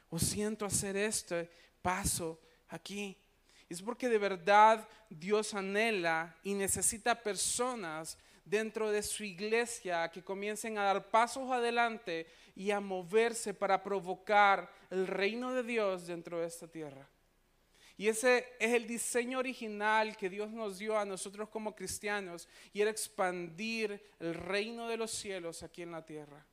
O 0.09 0.17
siento 0.17 0.65
hacer 0.65 0.97
este 0.97 1.51
paso 1.83 2.41
aquí. 2.69 3.22
Es 3.73 3.81
porque 3.81 4.07
de 4.07 4.19
verdad 4.19 4.87
Dios 5.09 5.55
anhela 5.55 6.35
y 6.43 6.53
necesita 6.53 7.21
personas 7.21 8.19
dentro 8.45 8.91
de 8.91 9.01
su 9.01 9.23
iglesia 9.23 10.09
que 10.11 10.23
comiencen 10.23 10.77
a 10.77 10.83
dar 10.83 11.09
pasos 11.09 11.49
adelante 11.51 12.27
y 12.55 12.69
a 12.69 12.79
moverse 12.79 13.53
para 13.53 13.81
provocar 13.81 14.71
el 14.91 15.07
reino 15.07 15.53
de 15.53 15.63
Dios 15.63 16.05
dentro 16.05 16.39
de 16.39 16.47
esta 16.47 16.67
tierra. 16.67 17.09
Y 17.97 18.07
ese 18.07 18.47
es 18.59 18.73
el 18.73 18.85
diseño 18.85 19.39
original 19.39 20.15
que 20.17 20.29
Dios 20.29 20.51
nos 20.51 20.77
dio 20.77 20.97
a 20.97 21.05
nosotros 21.05 21.49
como 21.49 21.75
cristianos 21.75 22.47
y 22.73 22.81
era 22.81 22.91
expandir 22.91 24.03
el 24.19 24.35
reino 24.35 24.87
de 24.87 24.97
los 24.97 25.09
cielos 25.09 25.63
aquí 25.63 25.81
en 25.81 25.91
la 25.91 26.05
tierra. 26.05 26.45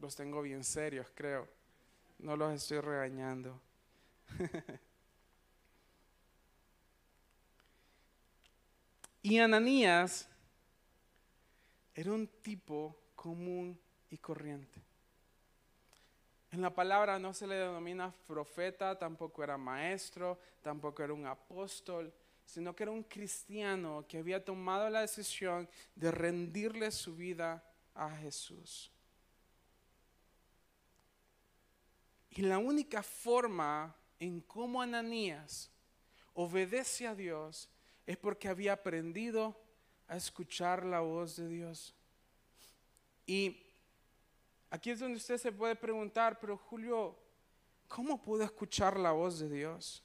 Los 0.00 0.16
tengo 0.16 0.42
bien 0.42 0.64
serios, 0.64 1.06
creo. 1.14 1.48
No 2.24 2.36
los 2.38 2.54
estoy 2.54 2.80
regañando. 2.80 3.60
y 9.22 9.38
Ananías 9.38 10.26
era 11.94 12.10
un 12.10 12.26
tipo 12.26 12.98
común 13.14 13.78
y 14.08 14.16
corriente. 14.16 14.80
En 16.50 16.62
la 16.62 16.74
palabra 16.74 17.18
no 17.18 17.34
se 17.34 17.46
le 17.46 17.56
denomina 17.56 18.10
profeta, 18.26 18.98
tampoco 18.98 19.44
era 19.44 19.58
maestro, 19.58 20.38
tampoco 20.62 21.02
era 21.02 21.12
un 21.12 21.26
apóstol, 21.26 22.10
sino 22.46 22.74
que 22.74 22.84
era 22.84 22.92
un 22.92 23.02
cristiano 23.02 24.06
que 24.08 24.16
había 24.16 24.42
tomado 24.42 24.88
la 24.88 25.02
decisión 25.02 25.68
de 25.94 26.10
rendirle 26.10 26.90
su 26.90 27.14
vida 27.14 27.62
a 27.94 28.08
Jesús. 28.16 28.93
Y 32.34 32.42
la 32.42 32.58
única 32.58 33.02
forma 33.02 33.94
en 34.18 34.40
cómo 34.40 34.82
Ananías 34.82 35.70
obedece 36.34 37.06
a 37.06 37.14
Dios 37.14 37.68
es 38.06 38.16
porque 38.16 38.48
había 38.48 38.72
aprendido 38.72 39.56
a 40.08 40.16
escuchar 40.16 40.84
la 40.84 41.00
voz 41.00 41.36
de 41.36 41.48
Dios. 41.48 41.94
Y 43.24 43.64
aquí 44.68 44.90
es 44.90 44.98
donde 44.98 45.16
usted 45.16 45.38
se 45.38 45.52
puede 45.52 45.76
preguntar, 45.76 46.40
pero 46.40 46.56
Julio, 46.56 47.16
¿cómo 47.86 48.20
puedo 48.20 48.42
escuchar 48.42 48.98
la 48.98 49.12
voz 49.12 49.38
de 49.38 49.48
Dios? 49.48 50.02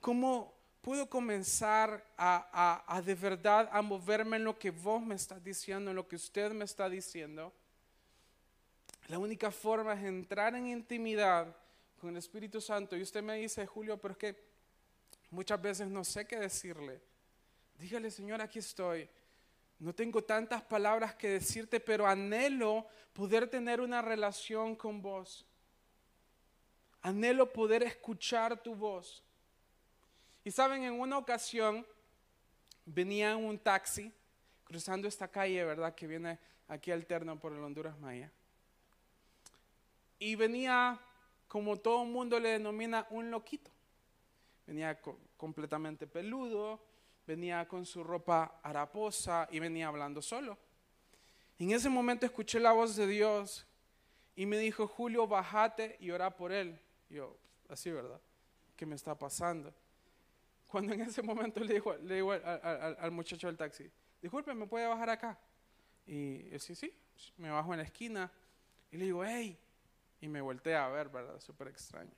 ¿Cómo 0.00 0.54
puedo 0.80 1.08
comenzar 1.08 2.02
a, 2.16 2.82
a, 2.86 3.02
de 3.02 3.14
verdad 3.14 3.68
a 3.70 3.82
moverme 3.82 4.38
en 4.38 4.44
lo 4.44 4.58
que 4.58 4.70
vos 4.70 5.02
me 5.02 5.14
estás 5.14 5.44
diciendo, 5.44 5.90
en 5.90 5.96
lo 5.96 6.08
que 6.08 6.16
usted 6.16 6.52
me 6.52 6.64
está 6.64 6.88
diciendo? 6.88 7.52
La 9.08 9.18
única 9.18 9.50
forma 9.50 9.94
es 9.94 10.04
entrar 10.04 10.54
en 10.54 10.68
intimidad 10.68 11.54
con 11.98 12.10
el 12.10 12.16
Espíritu 12.18 12.60
Santo. 12.60 12.96
Y 12.96 13.02
usted 13.02 13.22
me 13.22 13.36
dice, 13.36 13.66
Julio, 13.66 13.98
pero 13.98 14.12
es 14.12 14.18
que 14.18 14.36
muchas 15.30 15.60
veces 15.60 15.88
no 15.88 16.04
sé 16.04 16.26
qué 16.26 16.38
decirle. 16.38 17.00
Dígale, 17.78 18.10
Señor, 18.10 18.40
aquí 18.40 18.58
estoy. 18.58 19.08
No 19.78 19.94
tengo 19.94 20.22
tantas 20.22 20.62
palabras 20.62 21.14
que 21.14 21.28
decirte, 21.28 21.80
pero 21.80 22.06
anhelo 22.06 22.86
poder 23.12 23.48
tener 23.48 23.80
una 23.80 24.02
relación 24.02 24.76
con 24.76 25.00
vos. 25.00 25.46
Anhelo 27.00 27.52
poder 27.52 27.82
escuchar 27.84 28.62
tu 28.62 28.74
voz. 28.74 29.22
Y 30.44 30.50
saben, 30.50 30.82
en 30.82 31.00
una 31.00 31.16
ocasión 31.16 31.86
venía 32.84 33.36
un 33.36 33.58
taxi 33.58 34.12
cruzando 34.64 35.08
esta 35.08 35.28
calle, 35.28 35.64
¿verdad? 35.64 35.94
Que 35.94 36.06
viene 36.06 36.38
aquí 36.66 36.90
alterno 36.90 37.38
por 37.38 37.52
el 37.52 37.60
Honduras 37.60 37.98
Maya. 37.98 38.30
Y 40.18 40.34
venía, 40.34 41.00
como 41.46 41.76
todo 41.76 42.02
el 42.02 42.10
mundo 42.10 42.38
le 42.38 42.50
denomina, 42.50 43.06
un 43.10 43.30
loquito. 43.30 43.70
Venía 44.66 45.00
completamente 45.36 46.06
peludo, 46.06 46.84
venía 47.26 47.66
con 47.68 47.86
su 47.86 48.02
ropa 48.02 48.60
haraposa 48.62 49.48
y 49.50 49.58
venía 49.58 49.88
hablando 49.88 50.20
solo. 50.20 50.58
En 51.58 51.70
ese 51.72 51.88
momento 51.88 52.26
escuché 52.26 52.60
la 52.60 52.72
voz 52.72 52.96
de 52.96 53.06
Dios 53.06 53.66
y 54.36 54.46
me 54.46 54.58
dijo, 54.58 54.86
Julio, 54.86 55.26
bájate 55.26 55.96
y 56.00 56.10
ora 56.10 56.34
por 56.34 56.52
él. 56.52 56.78
yo, 57.10 57.36
así, 57.68 57.90
¿verdad? 57.90 58.20
¿Qué 58.76 58.86
me 58.86 58.94
está 58.94 59.18
pasando? 59.18 59.74
Cuando 60.68 60.92
en 60.92 61.00
ese 61.00 61.22
momento 61.22 61.60
le 61.60 61.74
digo, 61.74 61.96
le 61.96 62.14
digo 62.16 62.32
al, 62.32 63.10
muchacho 63.10 63.46
del 63.46 63.56
taxi, 63.56 63.90
disculpe, 64.22 64.54
¿me 64.54 64.66
puede 64.66 64.86
bajar 64.86 65.10
acá? 65.10 65.38
Y 66.06 66.48
yo, 66.50 66.58
sí, 66.58 66.74
sí, 66.74 66.94
me 67.36 67.50
bajo 67.50 67.72
en 67.72 67.78
la 67.78 67.84
esquina 67.84 68.30
y 68.90 68.96
le 68.96 69.06
digo, 69.06 69.24
hey, 69.24 69.58
y 70.20 70.28
me 70.28 70.40
volteé 70.40 70.76
a 70.76 70.88
ver, 70.88 71.08
¿verdad? 71.08 71.40
Súper 71.40 71.68
extraño. 71.68 72.14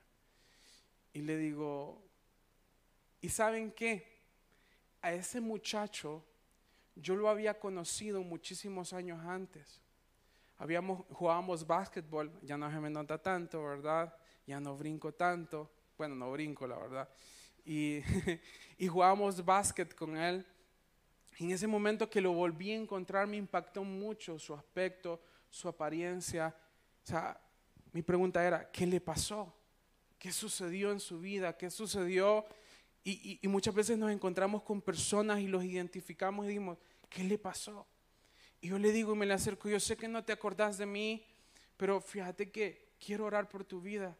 Y 1.12 1.22
le 1.22 1.36
digo, 1.36 2.02
¿y 3.20 3.28
saben 3.28 3.72
qué? 3.72 4.20
A 5.02 5.12
ese 5.12 5.40
muchacho 5.40 6.24
yo 6.94 7.16
lo 7.16 7.28
había 7.28 7.58
conocido 7.58 8.22
muchísimos 8.22 8.92
años 8.92 9.24
antes. 9.24 9.80
Habíamos, 10.58 11.06
jugábamos 11.10 11.66
básquetbol, 11.66 12.30
ya 12.42 12.56
no 12.56 12.70
se 12.70 12.78
me 12.78 12.90
nota 12.90 13.16
tanto, 13.18 13.64
¿verdad? 13.64 14.14
Ya 14.46 14.60
no 14.60 14.76
brinco 14.76 15.12
tanto. 15.12 15.70
Bueno, 15.96 16.14
no 16.14 16.30
brinco, 16.32 16.66
la 16.66 16.78
verdad. 16.78 17.08
Y, 17.64 18.00
y 18.78 18.86
jugábamos 18.86 19.44
básquet 19.44 19.94
con 19.94 20.16
él. 20.16 20.46
En 21.38 21.50
ese 21.50 21.66
momento 21.66 22.10
que 22.10 22.20
lo 22.20 22.32
volví 22.32 22.72
a 22.72 22.76
encontrar 22.76 23.26
me 23.26 23.38
impactó 23.38 23.82
mucho 23.82 24.38
su 24.38 24.54
aspecto, 24.54 25.22
su 25.48 25.68
apariencia. 25.68 26.54
O 27.02 27.06
sea, 27.06 27.40
mi 27.92 28.02
pregunta 28.02 28.44
era, 28.44 28.70
¿qué 28.70 28.86
le 28.86 29.00
pasó? 29.00 29.54
¿Qué 30.18 30.32
sucedió 30.32 30.92
en 30.92 31.00
su 31.00 31.18
vida? 31.18 31.56
¿Qué 31.56 31.70
sucedió? 31.70 32.46
Y, 33.02 33.40
muchas 33.48 33.74
veces 33.74 33.96
nos 33.96 34.10
encontramos 34.10 34.62
con 34.62 34.82
personas 34.82 35.40
y 35.40 35.48
los 35.48 35.64
identificamos 35.64 36.44
y 36.44 36.48
decimos, 36.48 36.78
¿qué 37.08 37.24
le 37.24 37.38
pasó? 37.38 37.86
Y 38.60 38.68
yo 38.68 38.78
le 38.78 38.92
digo 38.92 39.14
y 39.14 39.16
me 39.16 39.26
le 39.26 39.32
acerco, 39.32 39.68
yo 39.68 39.80
sé 39.80 39.96
que 39.96 40.06
no 40.06 40.22
te 40.22 40.32
acordás 40.32 40.76
de 40.76 40.84
mí, 40.84 41.24
pero 41.76 42.00
fíjate 42.00 42.50
que 42.50 42.92
quiero 43.04 43.24
orar 43.24 43.48
por 43.48 43.64
tu 43.64 43.80
vida. 43.80 44.16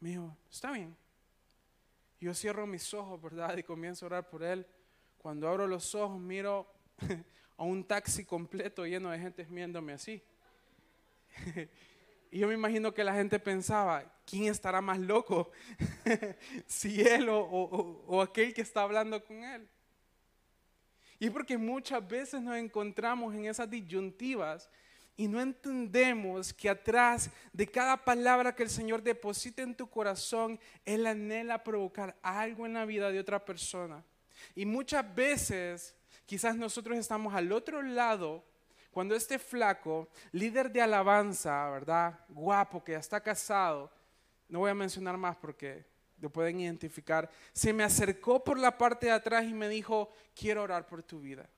Me 0.00 0.10
dijo, 0.10 0.36
está 0.50 0.72
bien. 0.72 0.96
Yo 2.20 2.34
cierro 2.34 2.66
mis 2.66 2.92
ojos, 2.92 3.20
¿verdad? 3.22 3.56
Y 3.56 3.62
comienzo 3.62 4.04
a 4.04 4.08
orar 4.08 4.28
por 4.28 4.42
él. 4.42 4.66
Cuando 5.16 5.48
abro 5.48 5.68
los 5.68 5.94
ojos, 5.94 6.20
miro 6.20 6.66
a 7.56 7.62
un 7.62 7.84
taxi 7.84 8.24
completo 8.24 8.84
lleno 8.84 9.10
de 9.10 9.18
gente 9.20 9.44
viéndome 9.44 9.92
así. 9.92 10.22
Y 12.34 12.40
yo 12.40 12.48
me 12.48 12.54
imagino 12.54 12.92
que 12.92 13.04
la 13.04 13.14
gente 13.14 13.38
pensaba, 13.38 14.04
¿quién 14.26 14.46
estará 14.46 14.80
más 14.80 14.98
loco? 14.98 15.52
si 16.66 17.00
él 17.00 17.28
o, 17.30 18.20
aquel 18.20 18.52
que 18.52 18.60
está 18.60 18.82
hablando 18.82 19.24
con 19.24 19.44
él. 19.44 19.68
Y 21.20 21.30
porque 21.30 21.56
muchas 21.56 22.04
veces 22.08 22.42
nos 22.42 22.56
encontramos 22.56 23.32
en 23.36 23.44
esas 23.44 23.70
disyuntivas 23.70 24.68
y 25.16 25.28
no 25.28 25.40
entendemos 25.40 26.52
que 26.52 26.68
atrás 26.68 27.30
de 27.52 27.68
cada 27.68 28.04
palabra 28.04 28.52
que 28.52 28.64
el 28.64 28.70
Señor 28.70 29.00
deposita 29.04 29.62
en 29.62 29.76
tu 29.76 29.88
corazón, 29.88 30.58
Él 30.84 31.06
anhela 31.06 31.62
provocar 31.62 32.18
algo 32.20 32.66
en 32.66 32.72
la 32.72 32.84
vida 32.84 33.12
de 33.12 33.20
otra 33.20 33.44
persona. 33.44 34.04
Y 34.56 34.66
muchas 34.66 35.14
veces 35.14 35.94
quizás 36.26 36.56
nosotros 36.56 36.98
estamos 36.98 37.32
al 37.32 37.52
otro 37.52 37.80
lado 37.80 38.44
cuando 38.94 39.16
este 39.16 39.40
flaco, 39.40 40.08
líder 40.30 40.70
de 40.70 40.80
alabanza, 40.80 41.68
¿verdad? 41.68 42.20
Guapo, 42.28 42.82
que 42.82 42.92
ya 42.92 42.98
está 42.98 43.20
casado, 43.20 43.90
no 44.48 44.60
voy 44.60 44.70
a 44.70 44.74
mencionar 44.74 45.16
más 45.16 45.36
porque 45.36 45.84
lo 46.20 46.30
pueden 46.30 46.60
identificar, 46.60 47.28
se 47.52 47.72
me 47.72 47.82
acercó 47.82 48.42
por 48.42 48.56
la 48.56 48.78
parte 48.78 49.06
de 49.06 49.12
atrás 49.12 49.44
y 49.44 49.52
me 49.52 49.68
dijo, 49.68 50.12
quiero 50.34 50.62
orar 50.62 50.86
por 50.86 51.02
tu 51.02 51.20
vida. 51.20 51.50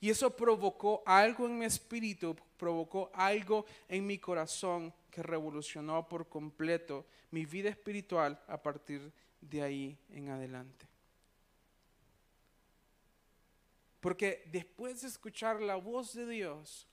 Y 0.00 0.10
eso 0.10 0.34
provocó 0.34 1.04
algo 1.06 1.46
en 1.46 1.56
mi 1.56 1.66
espíritu, 1.66 2.36
provocó 2.56 3.12
algo 3.14 3.64
en 3.88 4.04
mi 4.04 4.18
corazón 4.18 4.92
que 5.10 5.22
revolucionó 5.22 6.08
por 6.08 6.28
completo 6.28 7.06
mi 7.30 7.46
vida 7.46 7.70
espiritual 7.70 8.42
a 8.48 8.60
partir 8.60 9.12
de 9.40 9.62
ahí 9.62 9.98
en 10.10 10.30
adelante. 10.30 10.93
Porque 14.04 14.42
después 14.52 15.00
de 15.00 15.08
escuchar 15.08 15.62
la 15.62 15.76
voz 15.76 16.12
de 16.12 16.26
Dios, 16.26 16.86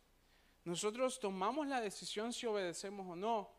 nosotros 0.63 1.19
tomamos 1.19 1.67
la 1.67 1.81
decisión 1.81 2.31
si 2.31 2.45
obedecemos 2.45 3.05
o 3.05 3.17
no, 3.17 3.51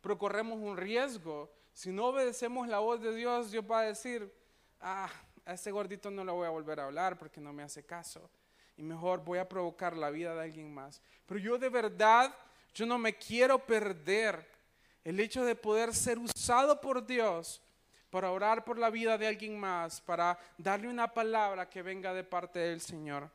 pero 0.00 0.18
corremos 0.18 0.58
un 0.58 0.76
riesgo 0.76 1.48
Si 1.72 1.92
no 1.92 2.06
obedecemos 2.06 2.66
la 2.66 2.80
voz 2.80 3.00
de 3.00 3.14
Dios, 3.14 3.52
Dios 3.52 3.64
va 3.70 3.82
a 3.82 3.84
decir, 3.84 4.34
ah, 4.80 5.08
a 5.44 5.52
ese 5.52 5.70
gordito 5.70 6.10
no 6.10 6.24
le 6.24 6.32
voy 6.32 6.48
a 6.48 6.50
volver 6.50 6.80
a 6.80 6.86
hablar 6.86 7.16
porque 7.16 7.40
no 7.40 7.52
me 7.52 7.62
hace 7.62 7.86
caso. 7.86 8.28
Y 8.76 8.82
mejor 8.82 9.22
voy 9.24 9.38
a 9.38 9.48
provocar 9.48 9.96
la 9.96 10.10
vida 10.10 10.34
de 10.34 10.42
alguien 10.42 10.74
más. 10.74 11.00
Pero 11.24 11.38
yo 11.38 11.56
de 11.56 11.68
verdad, 11.68 12.34
yo 12.74 12.84
no 12.84 12.98
me 12.98 13.16
quiero 13.16 13.64
perder 13.64 14.44
el 15.04 15.20
hecho 15.20 15.44
de 15.44 15.54
poder 15.54 15.94
ser 15.94 16.18
usado 16.18 16.80
por 16.80 17.06
Dios 17.06 17.62
para 18.10 18.30
orar 18.30 18.64
por 18.64 18.78
la 18.78 18.90
vida 18.90 19.18
de 19.18 19.26
alguien 19.26 19.58
más, 19.58 20.00
para 20.00 20.38
darle 20.56 20.88
una 20.88 21.12
palabra 21.12 21.68
que 21.68 21.82
venga 21.82 22.14
de 22.14 22.24
parte 22.24 22.58
del 22.58 22.80
Señor. 22.80 23.30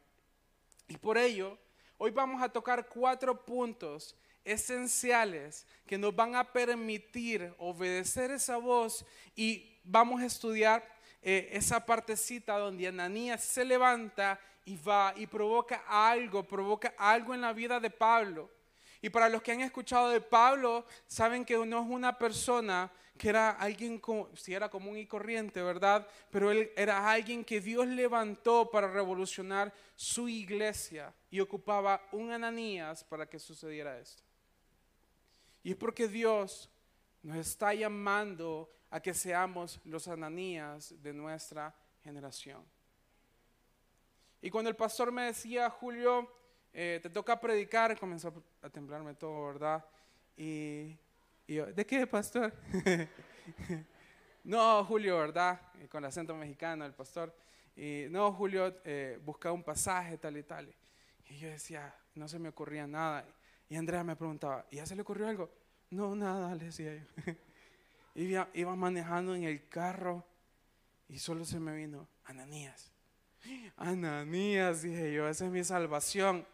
Y 0.88 0.98
por 0.98 1.18
ello, 1.18 1.58
hoy 1.98 2.12
vamos 2.12 2.42
a 2.42 2.50
tocar 2.50 2.88
cuatro 2.88 3.46
puntos 3.46 4.16
esenciales 4.44 5.66
que 5.86 5.98
nos 5.98 6.16
van 6.16 6.36
a 6.36 6.44
permitir 6.44 7.54
obedecer 7.58 8.32
esa 8.32 8.58
voz 8.58 9.06
y 9.36 9.80
vamos 9.84 10.22
a 10.22 10.26
estudiar 10.26 10.84
eh, 11.22 11.50
esa 11.54 11.86
partecita 11.86 12.58
donde 12.58 12.88
Ananías 12.88 13.44
se 13.44 13.64
levanta 13.64 14.40
y 14.66 14.76
va 14.78 15.14
y 15.16 15.28
provoca 15.28 15.84
algo, 15.88 16.44
provoca 16.44 16.94
algo 16.98 17.34
en 17.34 17.42
la 17.42 17.54
vida 17.54 17.80
de 17.80 17.90
Pablo. 17.90 18.50
Y 19.02 19.10
para 19.10 19.30
los 19.30 19.42
que 19.42 19.52
han 19.52 19.62
escuchado 19.62 20.10
de 20.10 20.22
Pablo, 20.22 20.86
saben 21.08 21.44
que 21.44 21.58
no 21.58 21.82
es 21.82 21.88
una 21.90 22.18
persona 22.18 22.90
que 23.24 23.30
era 23.30 23.52
alguien, 23.52 24.02
si 24.34 24.54
era 24.54 24.70
común 24.70 24.98
y 24.98 25.06
corriente, 25.06 25.62
¿verdad? 25.62 26.06
Pero 26.30 26.52
él 26.52 26.74
era 26.76 27.10
alguien 27.10 27.46
que 27.46 27.62
Dios 27.62 27.88
levantó 27.88 28.70
para 28.70 28.92
revolucionar 28.92 29.74
su 29.96 30.28
iglesia 30.28 31.14
y 31.32 31.40
ocupaba 31.40 32.06
un 32.12 32.34
Ananías 32.34 33.02
para 33.06 33.26
que 33.26 33.40
sucediera 33.40 33.98
esto. 33.98 34.22
Y 35.64 35.72
es 35.72 35.78
porque 35.78 36.10
Dios 36.10 36.70
nos 37.22 37.38
está 37.38 37.74
llamando 37.74 38.70
a 38.90 39.00
que 39.00 39.14
seamos 39.14 39.80
los 39.86 40.10
Ananías 40.10 40.94
de 41.02 41.14
nuestra 41.14 41.74
generación. 42.04 42.62
Y 44.42 44.50
cuando 44.50 44.70
el 44.70 44.76
pastor 44.76 45.14
me 45.14 45.28
decía, 45.28 45.70
Julio, 45.70 46.30
eh, 46.74 47.00
te 47.02 47.10
toca 47.10 47.40
predicar, 47.40 47.98
comenzó 47.98 48.44
a 48.62 48.70
temblarme 48.70 49.14
todo, 49.14 49.48
¿verdad? 49.48 49.86
Y, 50.36 51.00
yo, 51.48 51.66
¿de 51.68 51.86
qué, 51.86 52.08
pastor? 52.08 52.54
no, 54.44 54.84
Julio, 54.86 55.18
¿verdad? 55.18 55.60
con 55.90 56.04
el 56.04 56.08
acento 56.08 56.36
mexicano, 56.36 56.86
el 56.86 56.94
pastor. 56.94 57.36
Y 57.76 58.06
no, 58.10 58.32
Julio, 58.32 58.82
eh, 58.86 59.20
busca 59.24 59.52
un 59.52 59.64
pasaje, 59.64 60.18
tal 60.18 60.38
y 60.38 60.44
tal. 60.44 60.74
Y 61.30 61.38
yo 61.38 61.50
decía, 61.50 61.94
no 62.16 62.28
se 62.28 62.40
me 62.40 62.50
ocurría 62.50 62.88
nada. 62.88 63.26
Y 63.70 63.76
Andrea 63.76 64.04
me 64.04 64.16
preguntaba, 64.16 64.66
¿y 64.72 64.78
ya 64.78 64.86
se 64.86 64.96
le 64.96 65.02
ocurrió 65.02 65.28
algo? 65.28 65.52
No, 65.90 66.16
nada, 66.16 66.56
le 66.56 66.66
decía 66.66 66.96
yo. 66.96 67.34
iba, 68.16 68.50
iba 68.54 68.76
manejando 68.76 69.36
en 69.36 69.44
el 69.44 69.68
carro 69.68 70.26
y 71.10 71.20
solo 71.20 71.46
se 71.46 71.60
me 71.60 71.76
vino, 71.76 72.08
Ananías. 72.26 72.92
Ananías, 73.78 74.84
dije 74.84 75.14
yo, 75.14 75.28
esa 75.28 75.46
es 75.46 75.52
mi 75.52 75.64
salvación. 75.64 76.48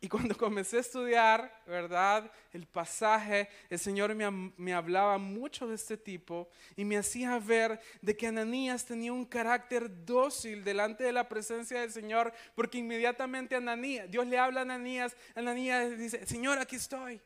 Y 0.00 0.08
cuando 0.08 0.36
comencé 0.36 0.76
a 0.76 0.80
estudiar, 0.80 1.62
¿verdad? 1.66 2.30
El 2.52 2.66
pasaje, 2.66 3.48
el 3.68 3.78
Señor 3.78 4.14
me, 4.14 4.30
me, 4.56 4.74
hablaba 4.74 5.18
mucho 5.18 5.66
de 5.66 5.74
este 5.74 5.96
tipo 5.96 6.48
y 6.76 6.84
me 6.84 6.96
hacía 6.96 7.38
ver 7.38 7.80
de 8.00 8.16
que 8.16 8.26
Ananías 8.26 8.84
tenía 8.84 9.12
un 9.12 9.24
carácter 9.24 10.04
dócil 10.04 10.64
delante 10.64 11.04
de 11.04 11.12
la 11.12 11.28
presencia 11.28 11.80
del 11.80 11.90
Señor, 11.90 12.32
porque 12.54 12.78
inmediatamente 12.78 13.56
Ananías, 13.56 14.10
Dios 14.10 14.26
le 14.26 14.38
habla 14.38 14.60
a 14.60 14.62
Ananías, 14.62 15.16
Ananías 15.34 15.98
dice, 15.98 16.26
Señor, 16.26 16.58
aquí 16.58 16.76
estoy. 16.76 17.20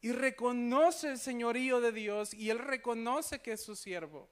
Y 0.00 0.12
reconoce 0.12 1.08
el 1.08 1.18
señorío 1.18 1.80
de 1.80 1.90
Dios 1.90 2.34
y 2.34 2.50
él 2.50 2.58
reconoce 2.58 3.40
que 3.40 3.52
es 3.52 3.62
su 3.62 3.74
siervo. 3.74 4.28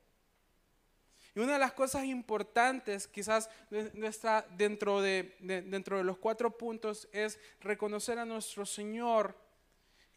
Y 1.35 1.41
una 1.41 1.55
de 1.55 1.59
las 1.59 1.73
cosas 1.73 2.05
importantes, 2.05 3.07
quizás 3.07 3.49
nuestra, 3.95 4.47
dentro, 4.57 5.01
de, 5.01 5.35
dentro 5.41 5.97
de 5.97 6.05
los 6.05 6.19
cuatro 6.19 6.57
puntos, 6.57 7.09
es 7.13 7.39
reconocer 7.61 8.19
a 8.19 8.27
nuestro 8.27 8.67
Señor 8.67 9.35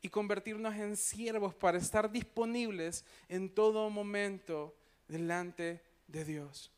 y 0.02 0.10
convertirnos 0.10 0.76
en 0.76 0.98
siervos 0.98 1.56
para 1.56 1.78
estar 1.78 2.12
disponibles 2.12 3.06
en 3.30 3.50
todo 3.50 3.90
momento 3.90 4.76
delante 5.08 5.82
de 6.08 6.26
Dios. 6.26 6.72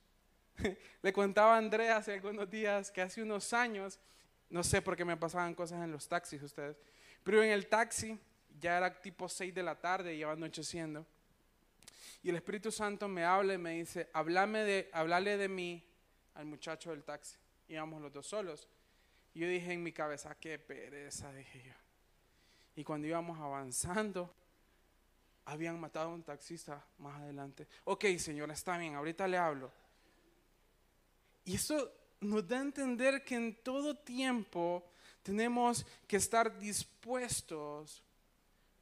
Le 1.01 1.11
contaba 1.13 1.55
a 1.55 1.57
Andrea 1.57 1.97
hace 1.97 2.13
algunos 2.13 2.49
días 2.49 2.91
que 2.91 3.01
hace 3.01 3.21
unos 3.21 3.53
años, 3.53 3.99
no 4.49 4.63
sé 4.63 4.81
por 4.81 4.95
qué 4.95 5.03
me 5.03 5.17
pasaban 5.17 5.55
cosas 5.55 5.83
en 5.83 5.91
los 5.91 6.07
taxis 6.07 6.41
ustedes, 6.41 6.77
pero 7.23 7.43
en 7.43 7.51
el 7.51 7.67
taxi 7.67 8.17
ya 8.59 8.77
era 8.77 9.01
tipo 9.01 9.27
6 9.27 9.53
de 9.53 9.63
la 9.63 9.75
tarde 9.75 10.15
y 10.15 10.19
iba 10.19 10.31
anocheciendo. 10.31 11.05
Y 12.23 12.29
el 12.29 12.35
Espíritu 12.35 12.71
Santo 12.71 13.07
me 13.07 13.23
habla 13.23 13.53
y 13.53 13.57
me 13.57 13.71
dice, 13.71 14.09
háblame 14.13 14.63
de, 14.63 14.89
háblale 14.93 15.37
de 15.37 15.47
mí 15.47 15.83
al 16.35 16.45
muchacho 16.45 16.91
del 16.91 17.03
taxi. 17.03 17.37
Íbamos 17.67 18.01
los 18.01 18.11
dos 18.11 18.27
solos. 18.27 18.67
Y 19.33 19.41
yo 19.41 19.47
dije 19.47 19.73
en 19.73 19.83
mi 19.83 19.91
cabeza, 19.91 20.35
qué 20.35 20.57
pereza, 20.59 21.31
dije 21.33 21.63
yo. 21.67 21.73
Y 22.75 22.83
cuando 22.83 23.07
íbamos 23.07 23.39
avanzando, 23.39 24.33
habían 25.45 25.79
matado 25.79 26.09
a 26.09 26.13
un 26.13 26.23
taxista 26.23 26.85
más 26.97 27.19
adelante. 27.21 27.67
Ok, 27.85 28.05
señor, 28.17 28.51
está 28.51 28.77
bien, 28.77 28.95
ahorita 28.95 29.27
le 29.27 29.37
hablo. 29.37 29.71
Y 31.45 31.55
eso 31.55 31.91
nos 32.19 32.47
da 32.47 32.57
a 32.57 32.61
entender 32.61 33.23
que 33.23 33.35
en 33.35 33.55
todo 33.63 33.95
tiempo 33.95 34.91
tenemos 35.23 35.85
que 36.07 36.17
estar 36.17 36.57
dispuestos 36.59 38.03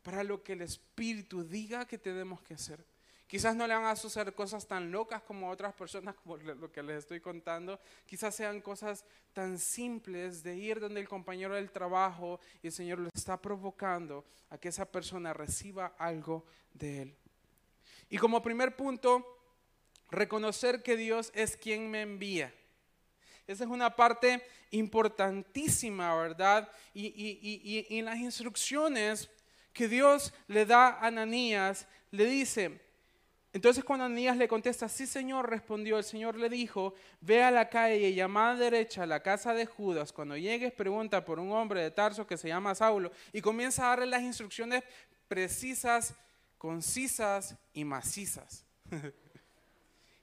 para 0.02 0.24
lo 0.24 0.44
que 0.44 0.54
el 0.54 0.62
Espíritu 0.62 1.44
diga 1.44 1.86
que 1.86 1.98
tenemos 1.98 2.42
que 2.42 2.54
hacer. 2.54 2.86
Quizás 3.28 3.56
no 3.56 3.66
le 3.66 3.74
van 3.74 3.86
a 3.86 3.96
suceder 3.96 4.34
cosas 4.36 4.68
tan 4.68 4.92
locas 4.92 5.22
como 5.24 5.50
otras 5.50 5.74
personas, 5.74 6.16
como 6.24 6.38
lo 6.38 6.72
que 6.72 6.84
les 6.84 7.00
estoy 7.00 7.20
contando. 7.20 7.80
Quizás 8.06 8.36
sean 8.36 8.62
cosas 8.62 9.04
tan 9.34 9.58
simples 9.58 10.44
de 10.44 10.56
ir 10.56 10.80
donde 10.80 11.02
el 11.02 11.10
compañero 11.10 11.56
del 11.56 11.72
trabajo 11.72 12.40
y 12.62 12.68
el 12.68 12.74
Señor 12.74 13.00
lo 13.00 13.10
está 13.14 13.42
provocando 13.42 14.26
a 14.50 14.58
que 14.58 14.70
esa 14.70 14.86
persona 14.86 15.34
reciba 15.34 15.96
algo 15.98 16.46
de 16.74 17.02
Él. 17.02 17.18
Y 18.10 18.18
como 18.18 18.44
primer 18.44 18.76
punto, 18.76 19.26
reconocer 20.12 20.84
que 20.84 20.96
Dios 20.96 21.32
es 21.34 21.58
quien 21.58 21.90
me 21.90 22.04
envía. 22.04 22.54
Esa 23.48 23.64
es 23.64 23.70
una 23.70 23.96
parte 23.96 24.44
importantísima, 24.72 26.16
¿verdad? 26.16 26.70
Y, 26.94 27.08
y, 27.08 27.88
y 27.90 27.98
en 27.98 28.06
las 28.06 28.18
instrucciones 28.18 29.30
que 29.74 29.88
Dios 29.88 30.34
le 30.48 30.66
da 30.66 30.88
a 30.88 31.08
Ananías, 31.08 31.88
le 32.12 32.26
dice, 32.26 32.85
entonces 33.56 33.86
cuando 33.86 34.04
Ananías 34.04 34.36
le 34.36 34.50
contesta, 34.50 34.90
sí 34.90 35.08
Señor, 35.08 35.50
respondió, 35.50 35.98
el 35.98 36.04
Señor 36.04 36.36
le 36.36 36.50
dijo, 36.50 36.94
ve 37.22 37.42
a 37.42 37.52
la 37.52 37.70
calle 37.70 38.10
y 38.10 38.14
llama 38.14 38.50
a 38.50 38.56
derecha 38.56 39.04
a 39.04 39.06
la 39.06 39.24
casa 39.24 39.54
de 39.54 39.66
Judas, 39.66 40.12
cuando 40.12 40.36
llegues 40.36 40.74
pregunta 40.74 41.24
por 41.24 41.40
un 41.40 41.54
hombre 41.54 41.80
de 41.80 41.90
Tarso 41.90 42.28
que 42.28 42.36
se 42.36 42.50
llama 42.50 42.76
Saulo 42.76 43.14
y 43.32 43.40
comienza 43.40 43.86
a 43.86 43.90
darle 43.92 44.08
las 44.08 44.24
instrucciones 44.24 44.84
precisas, 45.30 46.14
concisas 46.58 47.56
y 47.72 47.86
macizas. 47.86 48.66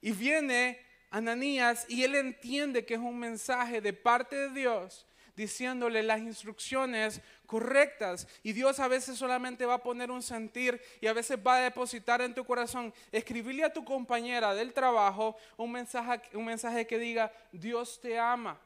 y 0.03 0.13
viene 0.13 0.79
Ananías 1.09 1.87
y 1.89 2.03
él 2.03 2.17
entiende 2.17 2.85
que 2.85 2.93
es 2.93 3.01
un 3.01 3.19
mensaje 3.19 3.81
de 3.81 3.95
parte 3.95 4.37
de 4.37 4.51
Dios 4.51 5.07
diciéndole 5.37 6.03
las 6.03 6.21
instrucciones 6.21 7.21
correctas. 7.47 8.27
Y 8.43 8.53
Dios 8.53 8.81
a 8.81 8.89
veces 8.89 9.19
solamente 9.19 9.67
va 9.67 9.75
a 9.75 9.83
poner 9.83 10.11
un 10.11 10.23
sentir 10.23 10.81
y 11.01 11.07
a 11.07 11.13
veces 11.13 11.39
va 11.45 11.57
a 11.57 11.61
depositar 11.63 12.21
en 12.21 12.35
tu 12.35 12.45
corazón, 12.45 12.93
escribirle 13.11 13.65
a 13.65 13.73
tu 13.73 13.85
compañera 13.85 14.55
del 14.55 14.73
trabajo 14.73 15.37
un 15.57 15.73
mensaje, 15.73 16.21
un 16.37 16.45
mensaje 16.45 16.87
que 16.87 16.99
diga, 16.99 17.33
Dios 17.53 18.01
te 18.01 18.19
ama. 18.19 18.61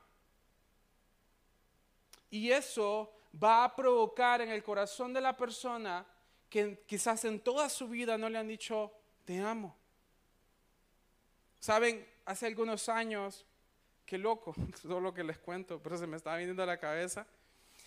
Y 2.31 2.51
eso 2.51 3.13
va 3.43 3.65
a 3.65 3.75
provocar 3.75 4.41
en 4.41 4.51
el 4.51 4.63
corazón 4.63 5.13
de 5.13 5.21
la 5.21 5.37
persona 5.37 6.07
que 6.49 6.83
quizás 6.87 7.25
en 7.25 7.41
toda 7.41 7.69
su 7.69 7.89
vida 7.89 8.17
no 8.17 8.29
le 8.29 8.39
han 8.39 8.49
dicho, 8.49 8.93
te 9.25 9.41
amo. 9.41 9.77
Saben, 11.59 12.07
hace 12.25 12.47
algunos 12.47 12.89
años 12.89 13.45
Qué 14.07 14.17
loco, 14.17 14.55
todo 14.83 15.01
lo 15.01 15.13
que 15.13 15.25
les 15.25 15.37
cuento, 15.37 15.83
pero 15.83 15.99
se 15.99 16.07
me 16.07 16.17
estaba 16.17 16.37
viniendo 16.37 16.63
a 16.63 16.67
la 16.67 16.79
cabeza. 16.79 17.27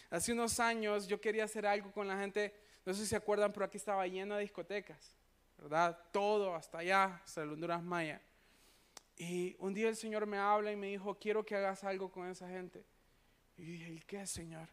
Hace 0.09 0.33
unos 0.33 0.59
años 0.59 1.07
yo 1.07 1.21
quería 1.21 1.45
hacer 1.45 1.65
algo 1.65 1.91
con 1.91 2.07
la 2.07 2.19
gente, 2.19 2.53
no 2.85 2.93
sé 2.93 3.01
si 3.01 3.07
se 3.07 3.15
acuerdan, 3.15 3.53
pero 3.53 3.65
aquí 3.65 3.77
estaba 3.77 4.05
lleno 4.05 4.35
de 4.35 4.41
discotecas, 4.41 5.15
¿verdad? 5.57 5.97
Todo, 6.11 6.53
hasta 6.55 6.79
allá, 6.79 7.21
hasta 7.23 7.41
el 7.41 7.49
Honduras 7.49 7.81
Maya. 7.81 8.21
Y 9.15 9.55
un 9.59 9.73
día 9.73 9.87
el 9.87 9.95
Señor 9.95 10.25
me 10.25 10.37
habla 10.37 10.71
y 10.71 10.75
me 10.75 10.87
dijo, 10.87 11.17
quiero 11.17 11.45
que 11.45 11.55
hagas 11.55 11.83
algo 11.83 12.11
con 12.11 12.27
esa 12.27 12.49
gente. 12.49 12.83
Y 13.55 13.63
dije, 13.63 13.91
¿y 13.91 13.99
qué, 13.99 14.25
Señor? 14.25 14.67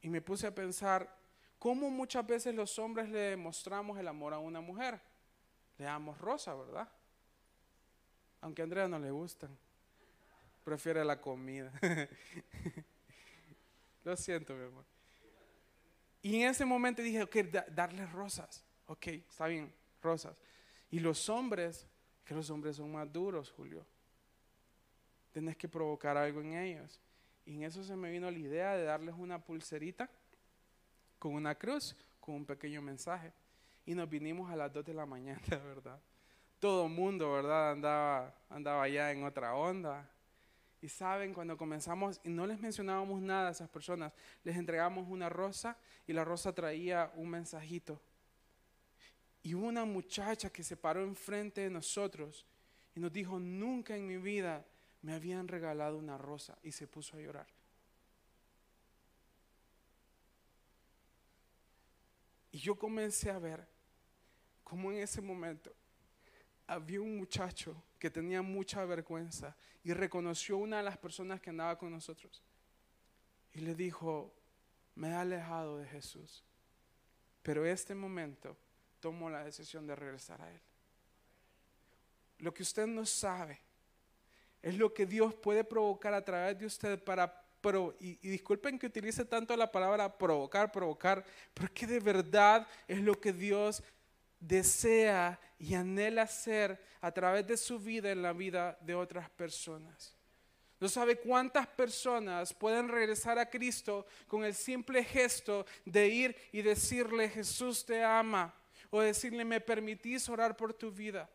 Y 0.00 0.08
me 0.08 0.20
puse 0.20 0.46
a 0.46 0.54
pensar, 0.54 1.16
¿cómo 1.58 1.90
muchas 1.90 2.26
veces 2.26 2.54
los 2.54 2.78
hombres 2.78 3.08
le 3.08 3.18
demostramos 3.18 3.98
el 3.98 4.08
amor 4.08 4.34
a 4.34 4.38
una 4.38 4.60
mujer? 4.60 5.00
Le 5.76 5.84
damos 5.84 6.18
rosa, 6.18 6.54
¿verdad? 6.54 6.88
Aunque 8.40 8.62
a 8.62 8.64
Andrea 8.64 8.88
no 8.88 8.98
le 8.98 9.10
gustan 9.10 9.56
prefiere 10.68 11.02
la 11.02 11.18
comida. 11.18 11.72
Lo 14.04 14.14
siento, 14.16 14.54
mi 14.54 14.66
amor. 14.66 14.84
Y 16.20 16.42
en 16.42 16.50
ese 16.50 16.66
momento 16.66 17.00
dije, 17.00 17.22
ok, 17.22 17.36
darle 17.70 18.04
rosas. 18.04 18.62
Ok, 18.86 19.06
está 19.06 19.46
bien. 19.46 19.72
rosas. 20.02 20.42
Y 20.90 21.00
los 21.00 21.26
hombres, 21.30 21.86
que 22.22 22.34
los 22.34 22.50
hombres 22.50 22.76
son 22.76 22.92
más 22.92 23.10
duros, 23.10 23.50
Julio. 23.50 23.86
Tienes 25.32 25.56
que 25.56 25.68
provocar 25.68 26.18
algo 26.18 26.42
en 26.42 26.52
ellos. 26.52 27.00
Y 27.46 27.54
en 27.54 27.62
eso 27.62 27.82
se 27.82 27.96
me 27.96 28.10
vino 28.10 28.30
la 28.30 28.38
idea 28.38 28.76
de 28.76 28.84
darles 28.84 29.14
una 29.16 29.42
pulserita 29.42 30.10
con 31.18 31.32
una 31.32 31.54
cruz, 31.54 31.96
con 32.20 32.34
un 32.34 32.44
pequeño 32.44 32.82
mensaje. 32.82 33.32
Y 33.86 33.94
nos 33.94 34.08
vinimos 34.08 34.50
a 34.50 34.56
las 34.56 34.70
2 34.70 34.84
de 34.84 34.92
la 34.92 35.06
mañana, 35.06 35.40
¿verdad? 35.48 35.98
Todo 36.58 36.88
mundo, 36.88 37.32
¿verdad? 37.32 37.72
Andaba, 37.72 38.34
andaba 38.50 38.82
allá 38.82 39.12
en 39.12 39.24
otra 39.24 39.54
onda. 39.54 40.06
Y 40.80 40.88
saben, 40.88 41.34
cuando 41.34 41.56
comenzamos, 41.56 42.20
y 42.22 42.28
no 42.28 42.46
les 42.46 42.60
mencionábamos 42.60 43.20
nada 43.20 43.48
a 43.48 43.52
esas 43.52 43.68
personas, 43.68 44.12
les 44.44 44.56
entregamos 44.56 45.08
una 45.08 45.28
rosa 45.28 45.76
y 46.06 46.12
la 46.12 46.24
rosa 46.24 46.54
traía 46.54 47.10
un 47.16 47.30
mensajito. 47.30 48.00
Y 49.42 49.54
hubo 49.54 49.66
una 49.66 49.84
muchacha 49.84 50.50
que 50.50 50.62
se 50.62 50.76
paró 50.76 51.02
enfrente 51.02 51.62
de 51.62 51.70
nosotros 51.70 52.46
y 52.94 53.00
nos 53.00 53.12
dijo, 53.12 53.38
nunca 53.38 53.96
en 53.96 54.06
mi 54.06 54.18
vida 54.18 54.64
me 55.02 55.14
habían 55.14 55.48
regalado 55.48 55.96
una 55.96 56.18
rosa 56.18 56.58
y 56.62 56.72
se 56.72 56.86
puso 56.86 57.16
a 57.16 57.20
llorar. 57.20 57.46
Y 62.50 62.58
yo 62.58 62.76
comencé 62.76 63.30
a 63.30 63.38
ver 63.38 63.66
cómo 64.64 64.90
en 64.92 64.98
ese 64.98 65.20
momento 65.20 65.72
había 66.68 67.00
un 67.00 67.16
muchacho 67.16 67.82
que 67.98 68.10
tenía 68.10 68.42
mucha 68.42 68.84
vergüenza 68.84 69.56
y 69.82 69.92
reconoció 69.94 70.58
una 70.58 70.76
de 70.76 70.82
las 70.84 70.98
personas 70.98 71.40
que 71.40 71.50
andaba 71.50 71.78
con 71.78 71.90
nosotros. 71.90 72.42
Y 73.52 73.60
le 73.60 73.74
dijo, 73.74 74.32
me 74.94 75.08
he 75.08 75.14
alejado 75.14 75.78
de 75.78 75.86
Jesús, 75.86 76.44
pero 77.42 77.64
este 77.64 77.94
momento 77.94 78.56
tomo 79.00 79.30
la 79.30 79.44
decisión 79.44 79.86
de 79.86 79.96
regresar 79.96 80.40
a 80.42 80.52
Él. 80.52 80.60
Lo 82.38 82.52
que 82.52 82.62
usted 82.62 82.86
no 82.86 83.06
sabe 83.06 83.58
es 84.60 84.76
lo 84.76 84.92
que 84.92 85.06
Dios 85.06 85.34
puede 85.34 85.64
provocar 85.64 86.12
a 86.12 86.24
través 86.24 86.58
de 86.58 86.66
usted 86.66 87.02
para 87.02 87.44
y, 87.98 88.18
y, 88.22 88.30
disculpen 88.30 88.78
que 88.78 88.86
utilice 88.86 89.24
tanto 89.24 89.56
la 89.56 89.70
palabra 89.70 90.16
provocar, 90.16 90.70
provocar, 90.70 91.24
pero 91.52 91.66
es 91.66 91.72
que 91.72 91.86
de 91.86 91.98
verdad 91.98 92.66
es 92.86 93.00
lo 93.00 93.20
que 93.20 93.32
Dios 93.32 93.82
desea 94.40 95.38
y 95.58 95.74
anhela 95.74 96.22
hacer 96.22 96.80
a 97.00 97.10
través 97.10 97.46
de 97.46 97.56
su 97.56 97.78
vida 97.78 98.10
en 98.10 98.22
la 98.22 98.32
vida 98.32 98.78
de 98.80 98.94
otras 98.94 99.28
personas. 99.30 100.14
No 100.80 100.88
sabe 100.88 101.16
cuántas 101.16 101.66
personas 101.66 102.54
pueden 102.54 102.88
regresar 102.88 103.38
a 103.38 103.50
Cristo 103.50 104.06
con 104.28 104.44
el 104.44 104.54
simple 104.54 105.02
gesto 105.02 105.66
de 105.84 106.08
ir 106.08 106.36
y 106.52 106.62
decirle 106.62 107.28
Jesús 107.28 107.84
te 107.84 108.04
ama 108.04 108.54
o 108.90 109.00
decirle 109.00 109.44
me 109.44 109.60
permitís 109.60 110.28
orar 110.28 110.56
por 110.56 110.72
tu 110.72 110.92
vida. 110.92 111.28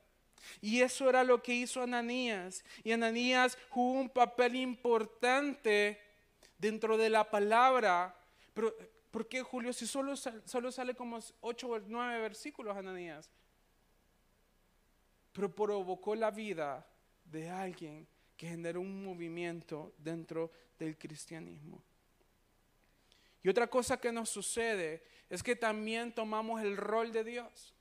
Y 0.61 0.81
eso 0.81 1.09
era 1.09 1.23
lo 1.23 1.41
que 1.41 1.53
hizo 1.53 1.81
Ananías. 1.81 2.63
Y 2.83 2.91
Ananías 2.91 3.57
jugó 3.69 3.99
un 3.99 4.09
papel 4.09 4.55
importante 4.55 5.99
dentro 6.57 6.97
de 6.97 7.09
la 7.09 7.29
palabra. 7.29 8.15
Pero, 8.53 8.73
¿por 9.13 9.28
qué 9.28 9.43
Julio? 9.43 9.71
Si 9.71 9.86
solo, 9.86 10.15
solo 10.15 10.71
sale 10.71 10.95
como 10.95 11.19
ocho 11.41 11.69
o 11.69 11.80
nueve 11.82 12.19
versículos, 12.19 12.76
Ananías. 12.76 13.30
Pero 15.32 15.54
provocó 15.54 16.15
la 16.15 16.32
vida 16.32 16.84
de 17.23 17.47
alguien 17.47 18.08
que 18.36 18.47
generó 18.47 18.82
un 18.82 19.06
movimiento 19.06 19.93
dentro 19.99 20.49
del 20.80 20.97
cristianismo. 20.97 21.84
Y 23.43 23.49
otra 23.49 23.67
cosa 23.67 23.97
que 23.97 24.12
nos 24.12 24.30
sucede 24.30 25.04
es 25.30 25.43
que 25.43 25.56
también 25.56 26.12
tomamos 26.12 26.63
el 26.63 26.76
rol 26.76 27.12
de 27.12 27.23
Dios. 27.23 27.76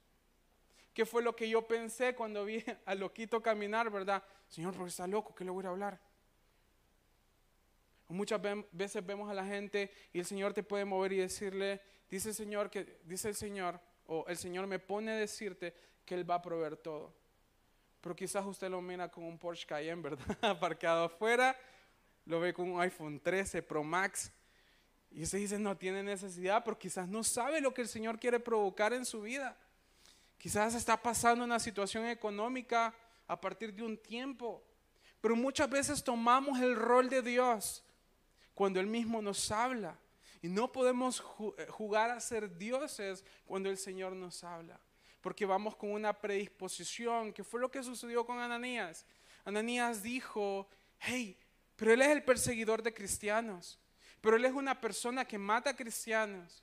¿Qué 0.93 1.07
fue 1.07 1.23
lo 1.23 1.35
que 1.35 1.49
yo 1.49 1.67
pensé 1.67 2.15
cuando 2.15 2.45
vi 2.45 2.63
al 2.85 3.01
loquito 3.01 3.41
caminar, 3.41 3.89
verdad? 3.89 4.23
Señor, 4.51 4.75
porque 4.75 4.91
está 4.91 5.07
loco, 5.07 5.35
¿qué 5.35 5.47
le 5.47 5.51
voy 5.51 5.65
a 5.65 5.71
hablar? 5.71 5.99
Muchas 8.13 8.41
veces 8.73 9.05
vemos 9.05 9.31
a 9.31 9.35
la 9.35 9.45
gente 9.45 9.91
y 10.13 10.19
el 10.19 10.27
Señor 10.27 10.53
te 10.53 10.63
puede 10.63 10.85
mover 10.85 11.13
y 11.13 11.17
decirle, 11.19 11.81
dice 12.11 12.31
el 12.31 12.35
Señor 12.35 12.71
que 12.71 13.01
dice 13.05 13.29
el 13.29 13.35
Señor 13.35 13.81
o 14.07 14.25
el 14.29 14.37
Señor 14.37 14.67
me 14.67 14.79
pone 14.79 15.13
a 15.13 15.17
decirte 15.17 15.75
que 16.05 16.15
él 16.15 16.29
va 16.29 16.37
a 16.37 16.43
proveer 16.43 16.77
todo. 16.77 17.15
Pero 18.01 18.15
quizás 18.17 18.45
usted 18.45 18.69
lo 18.69 18.83
mira 18.83 19.11
con 19.11 19.25
un 19.25 19.39
Porsche 19.39 19.67
Cayenne, 19.67 20.03
¿verdad? 20.11 20.37
Aparcado 20.43 21.05
afuera, 21.05 21.57
lo 22.27 22.41
ve 22.41 22.53
con 22.53 22.71
un 22.71 22.81
iPhone 22.81 23.21
13 23.21 23.63
Pro 23.63 23.83
Max 23.83 24.33
y 25.15 25.23
usted 25.23 25.39
dice, 25.39 25.59
no 25.59 25.77
tiene 25.77 26.03
necesidad, 26.03 26.65
pero 26.65 26.79
quizás 26.79 27.07
no 27.09 27.23
sabe 27.23 27.61
lo 27.61 27.75
que 27.75 27.83
el 27.83 27.89
Señor 27.89 28.19
quiere 28.19 28.41
provocar 28.41 28.93
en 28.93 29.05
su 29.05 29.23
vida. 29.23 29.57
Quizás 30.39 30.75
está 30.75 31.01
pasando 31.01 31.45
una 31.45 31.61
situación 31.61 32.07
económica 32.07 32.95
a 33.27 33.41
partir 33.41 33.75
de 33.75 33.83
un 33.83 33.97
tiempo. 33.97 34.65
Pero 35.21 35.37
muchas 35.37 35.69
veces 35.69 36.03
tomamos 36.03 36.59
el 36.61 36.75
rol 36.75 37.09
de 37.09 37.23
Dios 37.23 37.85
cuando 38.55 38.81
Él 38.81 38.87
mismo 38.87 39.23
nos 39.23 39.51
habla. 39.51 39.99
Y 40.41 40.49
no 40.49 40.73
podemos 40.73 41.23
eh, 41.57 41.67
jugar 41.71 42.11
a 42.11 42.21
ser 42.21 42.57
dioses 42.59 43.25
cuando 43.45 43.71
el 43.71 43.79
Señor 43.79 44.15
nos 44.15 44.43
habla. 44.43 44.81
Porque 45.21 45.47
vamos 45.47 45.77
con 45.77 45.93
una 45.93 46.13
predisposición, 46.13 47.33
que 47.33 47.45
fue 47.45 47.61
lo 47.61 47.71
que 47.71 47.83
sucedió 47.83 48.27
con 48.27 48.39
Ananías. 48.39 49.07
Ananías 49.45 50.03
dijo, 50.03 50.69
hey, 50.99 51.39
pero 51.77 51.93
él 51.93 52.03
es 52.03 52.09
el 52.09 52.25
perseguidor 52.25 52.83
de 52.83 52.93
cristianos. 52.93 53.79
Pero 54.21 54.37
él 54.37 54.45
es 54.45 54.53
una 54.53 54.81
persona 54.81 55.25
que 55.25 55.39
mata 55.39 55.77
cristianos. 55.77 56.63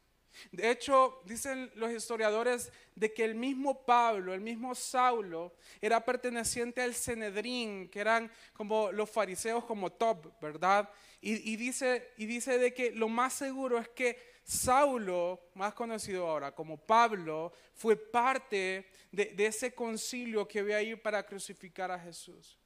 De 0.52 0.70
hecho, 0.70 1.22
dicen 1.26 1.72
los 1.76 1.92
historiadores 1.92 2.72
de 2.96 3.14
que 3.14 3.24
el 3.24 3.36
mismo 3.36 3.86
Pablo, 3.86 4.34
el 4.34 4.42
mismo 4.42 4.76
Saulo, 4.76 5.54
era 5.82 6.04
perteneciente 6.04 6.82
al 6.82 6.94
Cenedrín, 6.94 7.90
que 7.90 8.00
eran 8.00 8.32
como 8.54 8.92
los 8.92 9.10
fariseos 9.10 9.66
como 9.66 9.92
top, 9.92 10.40
¿verdad? 10.42 10.90
Y, 11.22 11.58
dice, 11.58 12.14
y 12.18 12.26
dice 12.26 12.58
de 12.58 12.74
que 12.74 12.92
lo 12.92 13.10
más 13.10 13.34
seguro 13.34 13.78
es 13.78 13.90
que 13.90 14.18
Saulo, 14.44 15.50
más 15.54 15.74
conocido 15.74 16.28
ahora 16.28 16.54
como 16.54 16.78
Pablo, 16.78 17.52
fue 17.74 17.98
parte 17.98 18.88
de, 19.12 19.26
de 19.26 19.46
ese 19.46 19.74
concilio 19.74 20.48
que 20.48 20.60
había 20.60 20.78
ahí 20.78 20.96
para 20.96 21.26
crucificar 21.26 21.92
a 21.92 22.00
Jesús. 22.00 22.58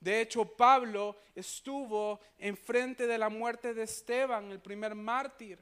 De 0.00 0.20
hecho, 0.20 0.44
Pablo 0.44 1.16
estuvo 1.34 2.20
enfrente 2.38 3.06
de 3.08 3.18
la 3.18 3.28
muerte 3.28 3.74
de 3.74 3.82
Esteban, 3.82 4.52
el 4.52 4.60
primer 4.60 4.94
mártir. 4.94 5.58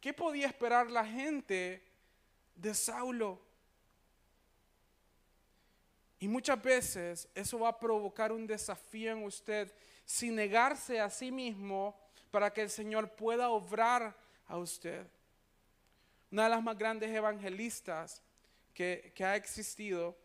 ¿Qué 0.00 0.12
podía 0.12 0.46
esperar 0.46 0.90
la 0.90 1.04
gente 1.04 1.82
de 2.54 2.74
Saulo? 2.74 3.40
Y 6.20 6.28
muchas 6.28 6.60
veces 6.60 7.28
eso 7.34 7.58
va 7.60 7.68
a 7.68 7.78
provocar 7.78 8.32
un 8.32 8.46
desafío 8.46 9.12
en 9.12 9.24
usted 9.24 9.72
sin 10.04 10.34
negarse 10.34 11.00
a 11.00 11.10
sí 11.10 11.30
mismo 11.30 11.98
para 12.30 12.52
que 12.52 12.62
el 12.62 12.70
Señor 12.70 13.14
pueda 13.14 13.50
obrar 13.50 14.16
a 14.46 14.56
usted. 14.58 15.06
Una 16.30 16.44
de 16.44 16.50
las 16.50 16.62
más 16.62 16.76
grandes 16.76 17.10
evangelistas 17.10 18.22
que, 18.74 19.12
ha 19.20 19.36
existido, 19.36 20.16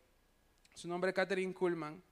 su 0.74 0.88
nombre 0.88 1.10
es 1.10 1.16
Catherine 1.16 1.54
Kuhlman, 1.54 2.04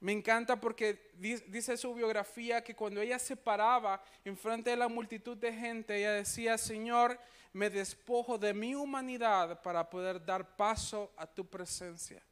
me 0.00 0.12
encanta 0.12 0.60
porque 0.60 1.10
dice 1.48 1.76
su 1.76 1.94
biografía 1.94 2.62
que 2.62 2.76
cuando 2.76 3.00
ella 3.00 3.18
se 3.18 3.36
paraba 3.36 4.02
en 4.24 4.36
frente 4.36 4.70
de 4.70 4.76
la 4.76 4.88
multitud 4.88 5.36
de 5.36 5.52
gente, 5.52 5.96
ella 5.96 6.12
decía, 6.12 6.58
Señor, 6.58 7.18
me 7.52 7.70
despojo 7.70 8.36
de 8.36 8.52
mi 8.52 8.74
humanidad 8.74 9.62
para 9.62 9.88
poder 9.88 10.22
dar 10.22 10.54
paso 10.54 11.12
a 11.16 11.26
tu 11.26 11.46
presencia. 11.46 12.22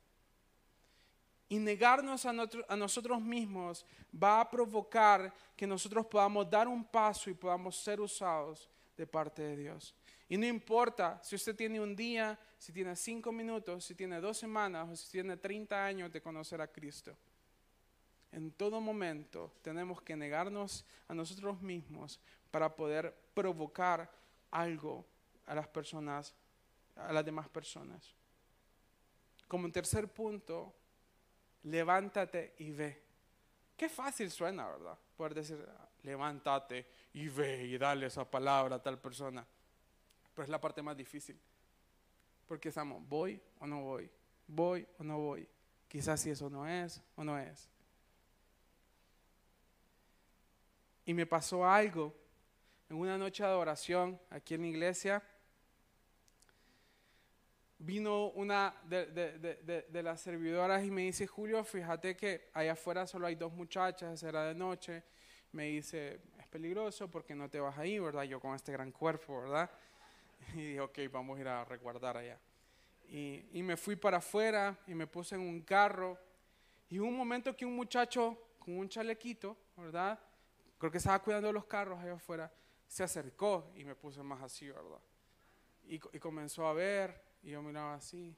Y 1.48 1.58
negarnos 1.58 2.26
a, 2.26 2.34
a 2.68 2.76
nosotros 2.76 3.20
mismos 3.20 3.86
va 4.22 4.40
a 4.40 4.50
provocar 4.50 5.32
que 5.56 5.66
nosotros 5.66 6.04
podamos 6.06 6.48
dar 6.50 6.68
un 6.68 6.84
paso 6.84 7.30
y 7.30 7.34
podamos 7.34 7.76
ser 7.76 8.00
usados 8.00 8.68
de 8.94 9.06
parte 9.06 9.42
de 9.42 9.56
Dios. 9.56 9.94
Y 10.28 10.36
no 10.36 10.46
importa 10.46 11.18
si 11.22 11.34
usted 11.34 11.56
tiene 11.56 11.80
un 11.80 11.96
día, 11.96 12.38
si 12.58 12.72
tiene 12.72 12.94
cinco 12.94 13.32
minutos, 13.32 13.84
si 13.86 13.94
tiene 13.94 14.20
dos 14.20 14.36
semanas 14.36 14.88
o 14.90 14.96
si 14.96 15.10
tiene 15.10 15.38
30 15.38 15.84
años 15.84 16.12
de 16.12 16.20
conocer 16.20 16.60
a 16.60 16.66
Cristo 16.66 17.16
en 18.34 18.50
todo 18.50 18.80
momento 18.80 19.52
tenemos 19.62 20.02
que 20.02 20.16
negarnos 20.16 20.84
a 21.06 21.14
nosotros 21.14 21.62
mismos 21.62 22.20
para 22.50 22.74
poder 22.74 23.16
provocar 23.32 24.10
algo 24.50 25.06
a 25.46 25.54
las 25.54 25.68
personas, 25.68 26.34
a 26.96 27.12
las 27.12 27.24
demás 27.24 27.48
personas. 27.48 28.12
Como 29.46 29.70
tercer 29.70 30.08
punto, 30.12 30.74
levántate 31.62 32.54
y 32.58 32.72
ve. 32.72 33.02
Qué 33.76 33.88
fácil 33.88 34.30
suena, 34.30 34.66
¿verdad? 34.68 34.98
Poder 35.16 35.34
decir, 35.34 35.64
levántate 36.02 36.86
y 37.12 37.28
ve 37.28 37.64
y 37.64 37.78
dale 37.78 38.06
esa 38.06 38.28
palabra 38.28 38.76
a 38.76 38.82
tal 38.82 39.00
persona. 39.00 39.46
Pero 40.34 40.44
es 40.44 40.48
la 40.48 40.60
parte 40.60 40.82
más 40.82 40.96
difícil. 40.96 41.38
Porque 42.46 42.70
estamos, 42.70 43.06
voy 43.08 43.40
o 43.60 43.66
no 43.66 43.82
voy, 43.82 44.10
voy 44.48 44.86
o 44.98 45.04
no 45.04 45.18
voy. 45.18 45.48
Quizás 45.88 46.20
si 46.20 46.30
eso 46.30 46.50
no 46.50 46.66
es 46.66 47.00
o 47.14 47.22
no 47.22 47.38
es. 47.38 47.70
Y 51.04 51.12
me 51.12 51.26
pasó 51.26 51.66
algo 51.66 52.14
en 52.88 52.96
una 52.96 53.18
noche 53.18 53.42
de 53.42 53.48
adoración 53.48 54.20
aquí 54.30 54.54
en 54.54 54.62
la 54.62 54.66
iglesia. 54.68 55.22
vino 57.78 58.28
una 58.28 58.74
de, 58.84 60.02
las 60.02 60.20
servidoras 60.20 60.84
y 60.84 60.90
me 60.90 61.02
dice, 61.02 61.26
Julio, 61.26 61.62
fíjate 61.64 62.16
que 62.16 62.48
allá 62.54 62.72
afuera 62.72 63.06
solo 63.06 63.26
hay 63.26 63.34
dos 63.34 63.52
muchachas, 63.52 64.22
era 64.22 64.44
de 64.44 64.54
noche. 64.54 65.02
Me 65.52 65.64
dice, 65.64 66.20
es 66.38 66.46
peligroso 66.48 67.10
porque 67.10 67.34
no 67.34 67.50
te 67.50 67.60
vas 67.60 67.76
ahí, 67.76 67.98
¿verdad? 67.98 68.22
Yo 68.22 68.40
con 68.40 68.54
este 68.54 68.72
gran 68.72 68.90
cuerpo, 68.90 69.42
¿verdad? 69.42 69.70
Y 70.54 70.68
dije, 70.68 70.80
ok, 70.80 70.98
vamos 71.10 71.38
a 71.38 71.40
ir 71.40 71.48
a 71.48 71.64
resguardar 71.64 72.16
allá. 72.16 72.38
Y, 73.08 73.44
y 73.52 73.62
me 73.62 73.76
fui 73.76 73.96
para 73.96 74.18
afuera 74.18 74.78
y 74.86 74.94
me 74.94 75.06
puse 75.06 75.34
en 75.34 75.42
un 75.42 75.60
carro. 75.60 76.18
Y 76.88 76.98
hubo 76.98 77.08
un 77.08 77.16
momento 77.16 77.54
que 77.56 77.66
un 77.66 77.76
muchacho 77.76 78.38
con 78.58 78.78
un 78.78 78.88
chalequito, 78.88 79.56
¿verdad? 79.76 80.18
Creo 80.84 80.92
que 80.92 80.98
estaba 80.98 81.22
cuidando 81.22 81.50
los 81.50 81.64
carros 81.64 81.98
allá 81.98 82.12
afuera, 82.12 82.52
se 82.86 83.02
acercó 83.02 83.72
y 83.74 83.86
me 83.86 83.94
puse 83.94 84.22
más 84.22 84.42
así, 84.42 84.68
¿verdad? 84.68 85.00
Y, 85.86 85.94
y 85.94 86.18
comenzó 86.18 86.66
a 86.66 86.74
ver, 86.74 87.24
y 87.42 87.52
yo 87.52 87.62
miraba 87.62 87.94
así, 87.94 88.36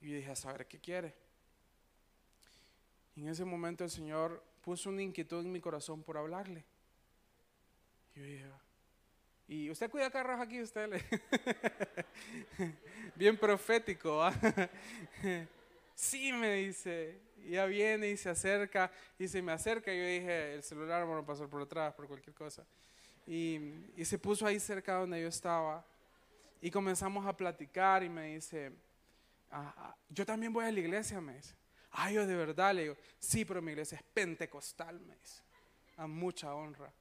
y 0.00 0.10
dije, 0.10 0.30
a 0.30 0.34
saber 0.34 0.66
qué 0.66 0.80
quiere. 0.80 1.14
Y 3.16 3.20
en 3.20 3.28
ese 3.28 3.44
momento 3.44 3.84
el 3.84 3.90
Señor 3.90 4.42
puso 4.62 4.88
una 4.88 5.02
inquietud 5.02 5.44
en 5.44 5.52
mi 5.52 5.60
corazón 5.60 6.02
por 6.02 6.16
hablarle. 6.16 6.64
Y 8.14 8.20
yo 8.20 8.24
dije, 8.24 8.50
¿y 9.48 9.70
usted 9.70 9.90
cuida 9.90 10.10
carros 10.10 10.40
aquí? 10.40 10.62
Usted 10.62 10.88
le... 10.88 11.04
Bien 13.14 13.36
profético, 13.36 14.22
sí, 15.98 16.32
me 16.32 16.54
dice. 16.54 17.20
Y 17.44 17.50
ya 17.50 17.66
viene 17.66 18.08
y 18.08 18.16
se 18.16 18.30
acerca, 18.30 18.90
y 19.18 19.26
se 19.26 19.42
me 19.42 19.52
acerca, 19.52 19.92
y 19.92 19.98
yo 19.98 20.04
dije, 20.04 20.54
el 20.54 20.62
celular 20.62 21.04
me 21.06 21.14
a 21.14 21.22
pasar 21.22 21.48
por 21.48 21.62
atrás, 21.62 21.92
por 21.94 22.06
cualquier 22.06 22.34
cosa. 22.34 22.64
Y, 23.26 23.60
se 24.04 24.18
puso 24.18 24.46
ahí 24.46 24.60
cerca 24.60 24.94
donde 24.94 25.20
yo 25.20 25.28
estaba. 25.28 25.84
Y 26.60 26.70
comenzamos 26.70 27.26
a 27.26 27.36
platicar 27.36 28.02
y 28.02 28.08
me 28.08 28.34
dice, 28.34 28.72
ah, 29.50 29.74
ah, 29.76 29.96
yo 30.08 30.24
también 30.24 30.52
voy 30.52 30.64
a 30.64 30.72
la 30.72 30.80
iglesia, 30.80 31.20
me 31.20 31.34
dice. 31.34 31.54
Ay, 31.90 32.14
yo 32.14 32.26
de 32.26 32.36
verdad 32.36 32.74
le 32.74 32.82
digo, 32.82 32.96
sí, 33.18 33.44
pero 33.44 33.62
mi 33.62 33.72
iglesia 33.72 33.96
es 33.96 34.02
pentecostal, 34.02 35.00
me 35.00 35.16
dice. 35.16 35.42
A 35.96 36.06
mucha 36.06 36.54
honra. 36.54 36.92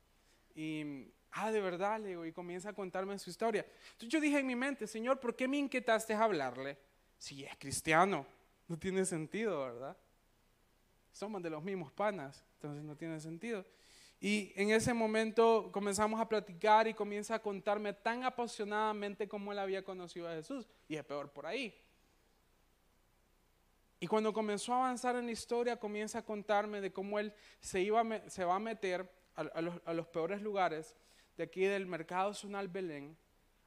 Y, 0.55 1.07
ah, 1.31 1.51
de 1.51 1.61
verdad 1.61 1.99
le 1.99 2.09
digo, 2.09 2.25
y 2.25 2.31
comienza 2.31 2.69
a 2.69 2.73
contarme 2.73 3.17
su 3.19 3.29
historia. 3.29 3.65
Entonces 3.91 4.09
yo 4.09 4.19
dije 4.19 4.39
en 4.39 4.47
mi 4.47 4.55
mente, 4.55 4.87
Señor, 4.87 5.19
¿por 5.19 5.35
qué 5.35 5.47
me 5.47 5.57
inquietaste 5.57 6.13
a 6.13 6.23
hablarle? 6.23 6.77
Si 7.17 7.43
es 7.43 7.55
cristiano, 7.57 8.25
no 8.67 8.77
tiene 8.77 9.05
sentido, 9.05 9.61
¿verdad? 9.61 9.97
Somos 11.11 11.41
de 11.41 11.49
los 11.49 11.63
mismos 11.63 11.91
panas, 11.91 12.43
entonces 12.55 12.83
no 12.83 12.95
tiene 12.95 13.19
sentido. 13.19 13.65
Y 14.19 14.51
en 14.55 14.71
ese 14.71 14.93
momento 14.93 15.69
comenzamos 15.71 16.19
a 16.19 16.27
platicar 16.27 16.87
y 16.87 16.93
comienza 16.93 17.35
a 17.35 17.41
contarme 17.41 17.93
tan 17.93 18.23
apasionadamente 18.23 19.27
como 19.27 19.51
él 19.51 19.59
había 19.59 19.83
conocido 19.83 20.27
a 20.27 20.33
Jesús. 20.33 20.67
Y 20.87 20.95
es 20.95 21.03
peor 21.03 21.31
por 21.31 21.45
ahí. 21.45 21.79
Y 23.99 24.07
cuando 24.07 24.33
comenzó 24.33 24.73
a 24.73 24.77
avanzar 24.77 25.15
en 25.15 25.25
la 25.25 25.31
historia, 25.31 25.79
comienza 25.79 26.19
a 26.19 26.25
contarme 26.25 26.81
de 26.81 26.91
cómo 26.91 27.19
él 27.19 27.33
se, 27.59 27.81
iba 27.81 28.03
se 28.27 28.43
va 28.43 28.55
a 28.55 28.59
meter 28.59 29.11
a, 29.35 29.61
los, 29.61 29.81
a, 29.85 29.93
los, 29.93 30.07
peores 30.07 30.41
lugares 30.41 30.95
de 31.35 31.43
aquí 31.43 31.61
del 31.61 31.85
mercado 31.85 32.33
Zonal 32.33 32.67
Belén 32.67 33.17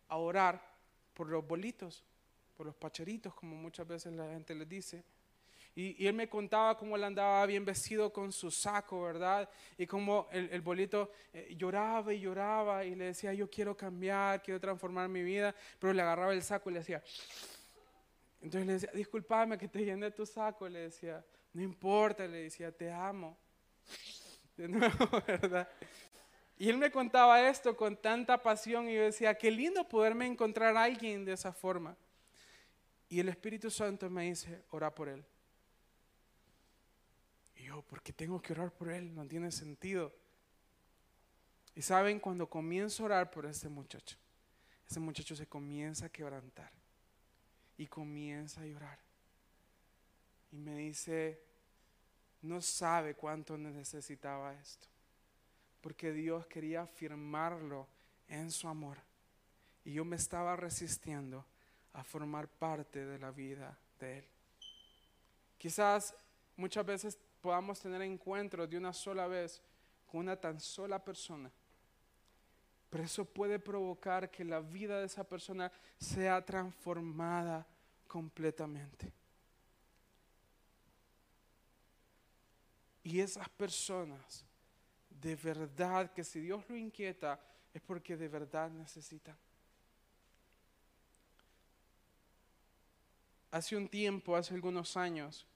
a 0.09 0.17
orar 0.17 0.61
por 1.15 1.29
los 1.29 1.47
bolitos, 1.47 2.05
por 2.61 2.67
los 2.67 2.77
pacheritos, 2.77 3.33
como 3.33 3.57
muchas 3.57 3.89
veces 3.89 4.13
la 4.13 4.29
gente 4.29 4.55
les 4.55 4.69
dice. 4.69 5.03
Y, 5.75 6.07
él 6.07 6.13
me 6.13 6.29
contaba 6.29 6.77
cómo 6.77 6.95
él 6.95 7.05
andaba 7.05 7.47
bien 7.47 7.65
vestido 7.65 8.13
con 8.13 8.33
su 8.33 8.51
saco, 8.51 9.01
¿verdad? 9.01 9.49
Y 9.79 9.87
cómo 9.87 10.29
el, 10.31 10.61
bolito 10.61 11.11
eh, 11.33 11.55
lloraba 11.57 12.13
y 12.13 12.21
lloraba 12.21 12.85
y 12.85 12.95
le 12.95 13.07
decía, 13.07 13.33
yo 13.33 13.49
quiero 13.49 13.75
cambiar, 13.75 14.43
quiero 14.43 14.61
transformar 14.61 15.09
mi 15.09 15.23
vida, 15.23 15.55
pero 15.79 15.95
le 15.95 16.03
agarraba 16.03 16.35
el 16.35 16.43
saco 16.43 16.69
y 16.69 16.75
le 16.75 16.81
decía, 16.81 17.03
entonces 18.43 18.67
le 18.67 18.73
decía, 18.75 18.91
discúlpame 18.93 19.57
que 19.57 19.67
te 19.69 19.83
llene 19.83 20.11
tu 20.11 20.27
saco, 20.27 20.69
le 20.69 20.81
decía, 20.81 21.25
no 21.55 21.63
importa, 21.63 22.27
le 22.27 22.43
decía, 22.43 22.71
te 22.71 22.93
amo. 22.93 23.39
De 24.55 24.69
nuevo, 24.69 25.09
¿verdad? 25.27 25.67
Y 26.59 26.69
él 26.69 26.77
me 26.77 26.91
contaba 26.91 27.49
esto 27.49 27.75
con 27.75 27.97
tanta 27.97 28.43
pasión 28.43 28.87
y 28.87 28.97
yo 28.97 29.01
decía, 29.01 29.33
qué 29.33 29.51
lindo 29.51 29.89
poderme 29.89 30.27
encontrar 30.27 30.77
a 30.77 30.83
alguien 30.83 31.25
de 31.25 31.33
esa 31.33 31.55
forma. 31.55 31.97
Y 33.11 33.19
el 33.19 33.29
Espíritu 33.29 33.71
Santo 33.71 34.09
me 34.09 34.23
dice, 34.23 34.63
ora 34.71 34.95
por 34.95 35.09
él. 35.09 35.25
Y 37.57 37.65
yo, 37.65 37.83
¿por 37.83 38.01
qué 38.03 38.13
tengo 38.13 38.41
que 38.41 38.53
orar 38.53 38.73
por 38.73 38.89
él? 38.89 39.13
No 39.13 39.27
tiene 39.27 39.51
sentido. 39.51 40.15
Y 41.75 41.83
saben, 41.83 42.21
cuando 42.21 42.49
comienzo 42.49 43.03
a 43.03 43.07
orar 43.07 43.31
por 43.33 43.47
este 43.47 43.69
muchacho, 43.69 44.17
ese 44.89 45.01
muchacho 45.01 45.35
se 45.35 45.49
comienza 45.49 46.07
a 46.07 46.09
quebrantar 46.09 46.71
y 47.77 47.89
comienza 47.89 48.61
a 48.61 48.67
llorar. 48.67 48.99
Y 50.53 50.57
me 50.57 50.77
dice, 50.77 51.43
no 52.43 52.63
sabe 52.63 53.15
cuánto 53.17 53.59
necesitaba 53.59 54.55
esto, 54.55 54.87
porque 55.81 56.13
Dios 56.13 56.47
quería 56.47 56.83
afirmarlo 56.83 57.89
en 58.29 58.53
su 58.53 58.69
amor. 58.69 58.99
Y 59.85 59.95
yo 59.95 60.05
me 60.05 60.15
estaba 60.15 60.55
resistiendo 60.55 61.45
a 61.93 62.05
formar 62.05 62.49
parte 62.49 63.05
de 63.05 63.19
la 63.19 63.31
vida 63.31 63.79
de 63.99 64.19
Él. 64.19 64.25
Quizás 65.59 66.15
muchas 66.57 66.87
veces 66.87 67.19
podamos 67.41 67.81
tener 67.81 68.03
encuentros 68.03 68.69
de 68.69 68.79
una 68.79 68.93
sola 68.93 69.27
vez 69.27 69.63
con 70.07 70.21
una 70.21 70.37
tan 70.37 70.61
sola 70.61 71.03
persona. 71.03 71.51
Pero 72.89 73.05
eso 73.05 73.25
puede 73.25 73.59
provocar 73.59 74.31
que 74.31 74.45
la 74.45 74.61
vida 74.61 74.99
de 74.99 75.07
esa 75.07 75.23
persona 75.23 75.71
sea 75.99 76.45
transformada 76.45 77.67
completamente. 78.09 79.13
Y 83.03 83.21
esas 83.21 83.49
personas, 83.49 84.45
de 85.09 85.37
verdad, 85.37 86.13
que 86.13 86.25
si 86.25 86.41
Dios 86.41 86.69
lo 86.69 86.77
inquieta, 86.77 87.41
es 87.73 87.81
porque 87.81 88.17
de 88.17 88.29
verdad 88.29 88.71
necesitan. 88.71 89.37
Hace 93.51 93.77
un 93.77 93.89
tiempo, 93.89 94.37
hace 94.37 94.55
algunos 94.55 94.97
años, 94.97 95.47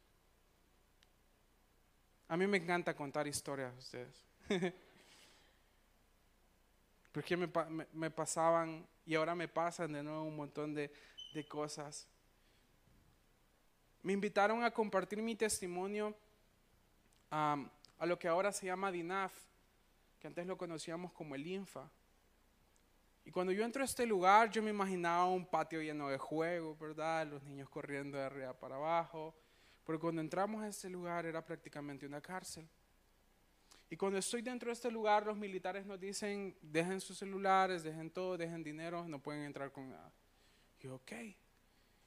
a 2.28 2.36
mí 2.36 2.46
me 2.46 2.56
encanta 2.56 2.94
contar 2.96 3.26
historias 3.26 3.72
a 3.72 3.78
ustedes. 3.78 4.24
Porque 7.12 7.36
me, 7.36 8.10
pasaban 8.10 8.84
y 9.06 9.14
ahora 9.14 9.36
me 9.36 9.46
pasan 9.46 9.92
de 9.92 10.02
nuevo 10.02 10.24
un 10.24 10.34
montón 10.34 10.74
de, 10.74 10.90
cosas. 11.48 12.08
Me 14.02 14.12
invitaron 14.12 14.64
a 14.64 14.72
compartir 14.72 15.22
mi 15.22 15.36
testimonio 15.36 16.16
a 17.30 17.56
lo 18.00 18.18
que 18.18 18.26
ahora 18.26 18.50
se 18.52 18.66
llama 18.66 18.90
DINAF, 18.90 19.32
que 20.18 20.26
antes 20.26 20.46
lo 20.46 20.58
conocíamos 20.58 21.12
como 21.12 21.36
el 21.36 21.46
INFA. 21.46 21.88
Y 23.24 23.30
cuando 23.30 23.52
yo 23.52 23.64
entro 23.64 23.82
a 23.82 23.86
este 23.86 24.06
lugar, 24.06 24.50
yo 24.50 24.62
me 24.62 24.70
imaginaba 24.70 25.26
un 25.26 25.46
patio 25.46 25.80
lleno 25.80 26.08
de 26.08 26.18
juegos, 26.18 26.78
¿verdad? 26.78 27.26
Los 27.26 27.42
niños 27.42 27.68
corriendo 27.70 28.18
de 28.18 28.24
arriba 28.24 28.52
para 28.52 28.76
abajo, 28.76 29.34
porque 29.82 30.00
cuando 30.00 30.20
entramos 30.20 30.62
a 30.62 30.68
este 30.68 30.90
lugar 30.90 31.24
era 31.24 31.44
prácticamente 31.44 32.04
una 32.04 32.20
cárcel. 32.20 32.68
Y 33.88 33.96
cuando 33.96 34.18
estoy 34.18 34.42
dentro 34.42 34.68
de 34.68 34.74
este 34.74 34.90
lugar, 34.90 35.24
los 35.24 35.36
militares 35.36 35.86
nos 35.86 36.00
dicen, 36.00 36.56
dejen 36.60 37.00
sus 37.00 37.18
celulares, 37.18 37.82
dejen 37.82 38.10
todo, 38.10 38.36
dejen 38.36 38.62
dinero, 38.62 39.06
no 39.06 39.20
pueden 39.20 39.42
entrar 39.42 39.72
con 39.72 39.88
nada. 39.88 40.12
Yo, 40.80 40.96
ok. 40.96 41.12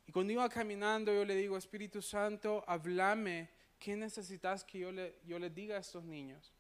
Y 0.05 0.11
cuando 0.11 0.33
iba 0.33 0.47
caminando, 0.49 1.13
yo 1.13 1.25
le 1.25 1.35
digo, 1.35 1.57
Espíritu 1.57 2.01
Santo, 2.01 2.63
háblame, 2.67 3.49
¿qué 3.79 3.95
necesitas 3.95 4.63
que 4.63 4.79
yo 4.79 4.91
le, 4.91 5.19
yo 5.25 5.39
les 5.39 5.53
diga 5.53 5.77
a 5.77 5.79
estos 5.79 6.03
niños? 6.03 6.53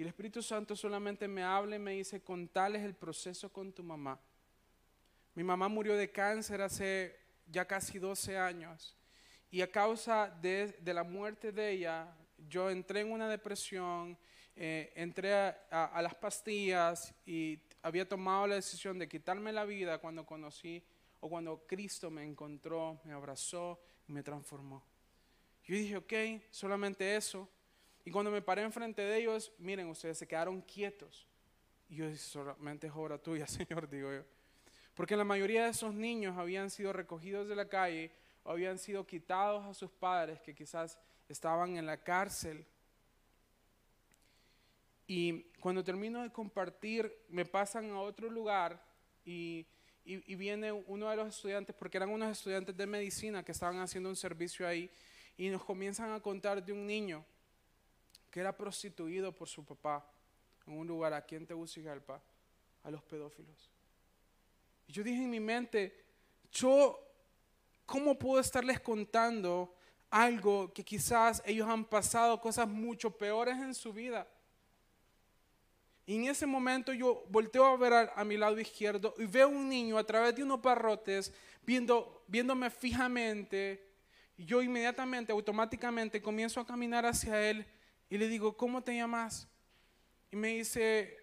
Y 0.00 0.02
el 0.02 0.08
Espíritu 0.08 0.42
Santo 0.42 0.74
solamente 0.74 1.28
me 1.28 1.42
habla 1.42 1.76
y 1.76 1.78
me 1.78 1.92
dice, 1.92 2.22
contales 2.22 2.82
el 2.84 2.94
proceso 2.94 3.52
con 3.52 3.70
tu 3.70 3.84
mamá. 3.84 4.18
Mi 5.34 5.44
mamá 5.44 5.68
murió 5.68 5.94
de 5.94 6.10
cáncer 6.10 6.62
hace 6.62 7.20
ya 7.46 7.66
casi 7.66 7.98
12 7.98 8.38
años. 8.38 8.96
Y 9.50 9.60
a 9.60 9.70
causa 9.70 10.30
de, 10.40 10.74
la 10.86 11.04
muerte 11.04 11.52
de 11.52 11.72
ella, 11.72 12.16
yo 12.48 12.70
entré 12.70 13.00
en 13.00 13.12
una 13.12 13.28
depresión, 13.28 14.16
eh, 14.56 14.90
entré 14.96 15.34
a, 15.34 16.00
las 16.00 16.14
pastillas 16.14 17.12
y 17.26 17.60
había 17.82 18.08
tomado 18.08 18.46
la 18.46 18.54
decisión 18.54 18.98
de 18.98 19.06
quitarme 19.06 19.52
la 19.52 19.66
vida 19.66 19.98
cuando 19.98 20.24
conocí 20.24 20.82
o 21.20 21.28
cuando 21.28 21.66
Cristo 21.66 22.10
me 22.10 22.24
encontró, 22.24 22.98
me 23.04 23.12
abrazó 23.12 23.78
y 24.08 24.12
me 24.12 24.22
transformó. 24.22 24.82
Yo 25.62 25.74
dije, 25.74 25.98
ok, 25.98 26.42
solamente 26.50 27.16
eso. 27.16 27.50
Y 28.04 28.10
cuando 28.10 28.30
me 28.30 28.42
paré 28.42 28.62
enfrente 28.62 29.02
de 29.02 29.18
ellos, 29.18 29.52
miren, 29.58 29.88
ustedes 29.88 30.18
se 30.18 30.26
quedaron 30.26 30.60
quietos. 30.62 31.26
Y 31.88 31.96
yo 31.96 32.16
solamente 32.16 32.86
es 32.86 32.92
obra 32.94 33.18
tuya, 33.18 33.46
Señor, 33.48 33.88
digo 33.88 34.12
yo. 34.12 34.24
Porque 34.94 35.16
la 35.16 35.24
mayoría 35.24 35.64
de 35.64 35.70
esos 35.70 35.94
niños 35.94 36.36
habían 36.36 36.70
sido 36.70 36.92
recogidos 36.92 37.48
de 37.48 37.56
la 37.56 37.68
calle 37.68 38.12
habían 38.44 38.78
sido 38.78 39.06
quitados 39.06 39.64
a 39.64 39.74
sus 39.74 39.90
padres 39.90 40.40
que 40.40 40.54
quizás 40.54 40.98
estaban 41.28 41.76
en 41.76 41.86
la 41.86 42.02
cárcel. 42.02 42.66
Y 45.06 45.42
cuando 45.60 45.84
termino 45.84 46.22
de 46.22 46.30
compartir, 46.30 47.12
me 47.28 47.44
pasan 47.44 47.90
a 47.90 48.00
otro 48.00 48.30
lugar 48.30 48.82
y, 49.24 49.66
y, 50.04 50.34
viene 50.34 50.72
uno 50.72 51.10
de 51.10 51.16
los 51.16 51.28
estudiantes, 51.28 51.74
porque 51.74 51.98
eran 51.98 52.10
unos 52.10 52.30
estudiantes 52.30 52.76
de 52.76 52.86
medicina 52.86 53.44
que 53.44 53.52
estaban 53.52 53.78
haciendo 53.80 54.08
un 54.08 54.16
servicio 54.16 54.66
ahí, 54.66 54.90
y 55.36 55.48
nos 55.48 55.64
comienzan 55.64 56.12
a 56.12 56.20
contar 56.20 56.64
de 56.64 56.72
un 56.72 56.86
niño 56.86 57.24
que 58.30 58.40
era 58.40 58.56
prostituido 58.56 59.34
por 59.34 59.48
su 59.48 59.64
papá 59.64 60.06
en 60.66 60.78
un 60.78 60.86
lugar 60.86 61.12
aquí 61.12 61.34
en 61.34 61.46
Tegucigalpa 61.46 62.22
a 62.82 62.90
los 62.90 63.02
pedófilos. 63.02 63.70
Y 64.86 64.92
yo 64.92 65.02
dije 65.02 65.22
en 65.22 65.30
mi 65.30 65.40
mente, 65.40 66.04
yo, 66.52 66.98
¿cómo 67.86 68.18
puedo 68.18 68.40
estarles 68.40 68.80
contando 68.80 69.74
algo 70.10 70.72
que 70.72 70.84
quizás 70.84 71.42
ellos 71.44 71.68
han 71.68 71.84
pasado 71.84 72.40
cosas 72.40 72.68
mucho 72.68 73.10
peores 73.16 73.56
en 73.58 73.74
su 73.74 73.92
vida? 73.92 74.26
Y 76.06 76.16
en 76.16 76.24
ese 76.24 76.46
momento 76.46 76.92
yo 76.92 77.24
volteo 77.28 77.64
a 77.64 77.76
ver 77.76 78.10
a, 78.14 78.24
mi 78.24 78.36
lado 78.36 78.58
izquierdo 78.58 79.14
y 79.18 79.26
veo 79.26 79.48
un 79.48 79.68
niño 79.68 79.96
a 79.96 80.04
través 80.04 80.34
de 80.34 80.42
unos 80.42 80.60
barrotes 80.60 81.32
viendo, 81.62 82.24
viéndome 82.26 82.68
fijamente. 82.68 83.88
Y 84.36 84.44
yo 84.44 84.60
inmediatamente, 84.60 85.30
automáticamente 85.30 86.20
comienzo 86.20 86.58
a 86.58 86.66
caminar 86.66 87.06
hacia 87.06 87.48
él 87.48 87.64
y 88.10 88.18
le 88.18 88.28
digo, 88.28 88.56
¿cómo 88.56 88.82
te 88.82 88.94
llamas? 88.94 89.48
Y 90.32 90.36
me 90.36 90.48
dice, 90.48 91.16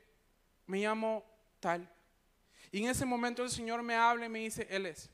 me 0.66 0.80
llamo 0.80 1.24
tal. 1.60 1.88
Y 2.72 2.82
en 2.84 2.90
ese 2.90 3.06
momento 3.06 3.44
el 3.44 3.50
Señor 3.50 3.84
me 3.84 3.94
habla 3.94 4.26
y 4.26 4.30
me 4.30 4.40
dice, 4.40 4.66
Él 4.70 4.86
es. 4.86 5.10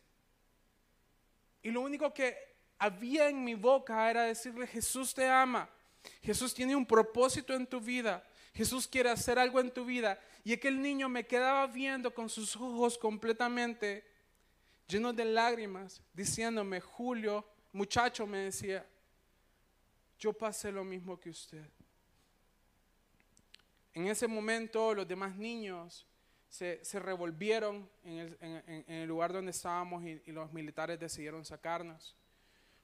Y 1.63 1.71
lo 1.71 1.81
único 1.81 2.13
que 2.13 2.37
había 2.77 3.27
en 3.27 3.43
mi 3.43 3.55
boca 3.55 4.09
era 4.09 4.23
decirle, 4.23 4.67
Jesús 4.67 5.13
te 5.13 5.27
ama. 5.27 5.69
Jesús 6.21 6.53
tiene 6.53 6.75
un 6.75 6.85
propósito 6.85 7.53
en 7.53 7.65
tu 7.65 7.79
vida. 7.79 8.23
Jesús 8.53 8.87
quiere 8.87 9.09
hacer 9.09 9.39
algo 9.39 9.59
en 9.59 9.71
tu 9.71 9.83
vida. 9.83 10.19
Y 10.43 10.53
aquel 10.53 10.79
niño 10.81 11.09
me 11.09 11.25
quedaba 11.25 11.65
viendo 11.67 12.13
con 12.13 12.29
sus 12.29 12.55
ojos 12.55 12.97
completamente 12.97 14.05
llenos 14.87 15.15
de 15.15 15.25
lágrimas, 15.25 16.03
diciéndome, 16.13 16.81
Julio, 16.81 17.47
muchacho, 17.71 18.27
me 18.27 18.39
decía, 18.39 18.85
yo 20.23 20.31
pasé 20.31 20.71
lo 20.71 20.85
mismo 20.85 21.19
que 21.19 21.29
usted. 21.29 21.65
En 23.93 24.07
ese 24.07 24.25
momento 24.25 24.95
los 24.95 25.05
demás 25.05 25.35
niños 25.35 26.07
se, 26.47 26.79
revolvieron 26.93 27.89
en 28.05 28.85
el, 28.87 29.05
lugar 29.05 29.33
donde 29.33 29.51
estábamos 29.51 30.01
y, 30.05 30.31
los 30.31 30.53
militares 30.53 30.97
decidieron 30.97 31.43
sacarnos. 31.43 32.15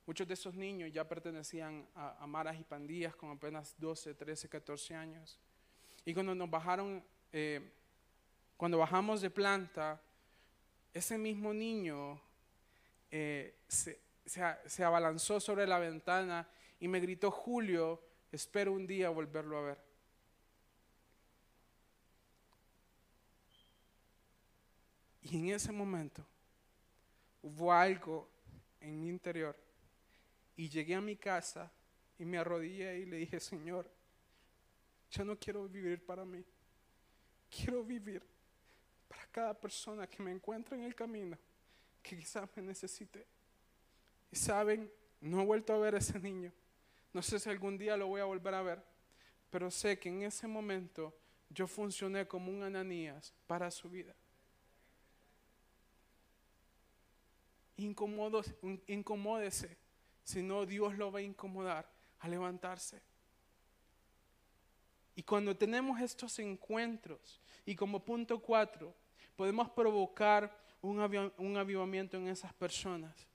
Muchos 0.06 0.28
de 0.28 0.34
esos 0.34 0.54
niños 0.54 0.92
ya 0.92 1.08
pertenecían 1.08 1.88
a, 1.96 2.28
maras 2.28 2.60
y 2.60 2.64
pandillas 2.66 3.16
con 3.16 3.32
apenas 3.32 3.74
12, 3.78 4.16
13, 4.16 4.50
14 4.50 4.96
años. 4.96 5.40
Y 6.04 6.14
cuando 6.14 6.36
nos 6.36 6.50
bajaron, 6.50 7.02
eh, 7.32 7.72
cuando 8.58 8.80
bajamos 8.80 9.22
de 9.22 9.30
planta, 9.30 10.02
ese 10.94 11.18
mismo 11.18 11.54
niño 11.54 12.22
eh, 13.10 13.56
se, 13.70 14.02
se, 14.26 14.84
abalanzó 14.84 15.40
sobre 15.40 15.66
la 15.66 15.80
ventana 15.80 16.46
y 16.80 16.88
me 16.88 17.00
gritó, 17.00 17.30
Julio, 17.32 18.02
espero 18.32 18.74
un 18.74 18.88
día 18.88 19.10
volverlo 19.10 19.58
a 19.58 19.62
ver. 19.62 19.90
Y 25.22 25.38
en 25.38 25.50
ese 25.50 25.72
momento 25.72 26.26
hubo 27.44 27.72
algo 27.72 28.30
en 28.80 29.00
mi 29.00 29.10
interior 29.10 29.56
y 30.56 30.70
llegué 30.70 30.96
a 30.96 31.02
mi 31.02 31.16
casa 31.16 31.72
y 32.18 32.26
me 32.26 32.38
arrodillé 32.38 33.00
y 33.00 33.06
le 33.06 33.18
dije, 33.18 33.40
Señor, 33.40 33.90
yo 35.12 35.26
no 35.26 35.38
quiero 35.38 35.68
vivir 35.68 36.04
para 36.06 36.26
mí. 36.26 36.44
Quiero 37.50 37.84
vivir 37.84 38.24
para 39.08 39.26
cada 39.28 39.54
persona 39.60 40.08
que 40.08 40.22
me 40.22 40.32
encuentre 40.32 40.78
en 40.78 40.84
el 40.84 40.94
camino, 40.94 41.38
que 42.02 42.18
quizás 42.18 42.50
me 42.56 42.62
necesite. 42.62 43.26
Y 44.32 44.36
saben, 44.36 44.92
no 45.22 45.42
he 45.42 45.46
vuelto 45.46 45.74
a 45.74 45.80
ver 45.80 45.96
a 45.96 46.00
ese 46.00 46.20
niño. 46.20 46.52
No 47.14 47.22
sé 47.22 47.40
si 47.40 47.50
algún 47.50 47.78
día 47.78 47.98
lo 47.98 48.08
voy 48.08 48.22
a 48.22 48.26
volver 48.26 48.54
a 48.54 48.62
ver, 48.62 48.84
pero 49.50 49.72
sé 49.72 50.00
que 50.00 50.10
en 50.10 50.24
ese 50.24 50.48
momento 50.48 51.18
yo 51.50 51.68
funcioné 51.68 52.28
como 52.28 52.52
un 52.52 52.64
Ananías 52.64 53.34
para 53.48 53.72
su 53.72 53.90
vida. 53.90 54.16
incomódese, 58.88 59.78
si 60.24 60.44
no 60.44 60.66
Dios 60.66 60.98
lo 60.98 61.12
va 61.14 61.20
a 61.20 61.22
incomodar 61.22 61.90
a 62.20 62.28
levantarse. 62.28 63.02
Y 65.16 65.24
cuando 65.24 65.56
tenemos 65.56 66.02
estos 66.02 66.40
encuentros, 66.40 67.40
y 67.66 67.76
como 67.76 68.04
punto 68.04 68.42
cuatro, 68.42 68.94
podemos 69.36 69.70
provocar 69.70 70.58
un 70.82 71.58
avivamiento 71.58 72.18
en 72.18 72.28
esas 72.28 72.54
personas. 72.54 73.29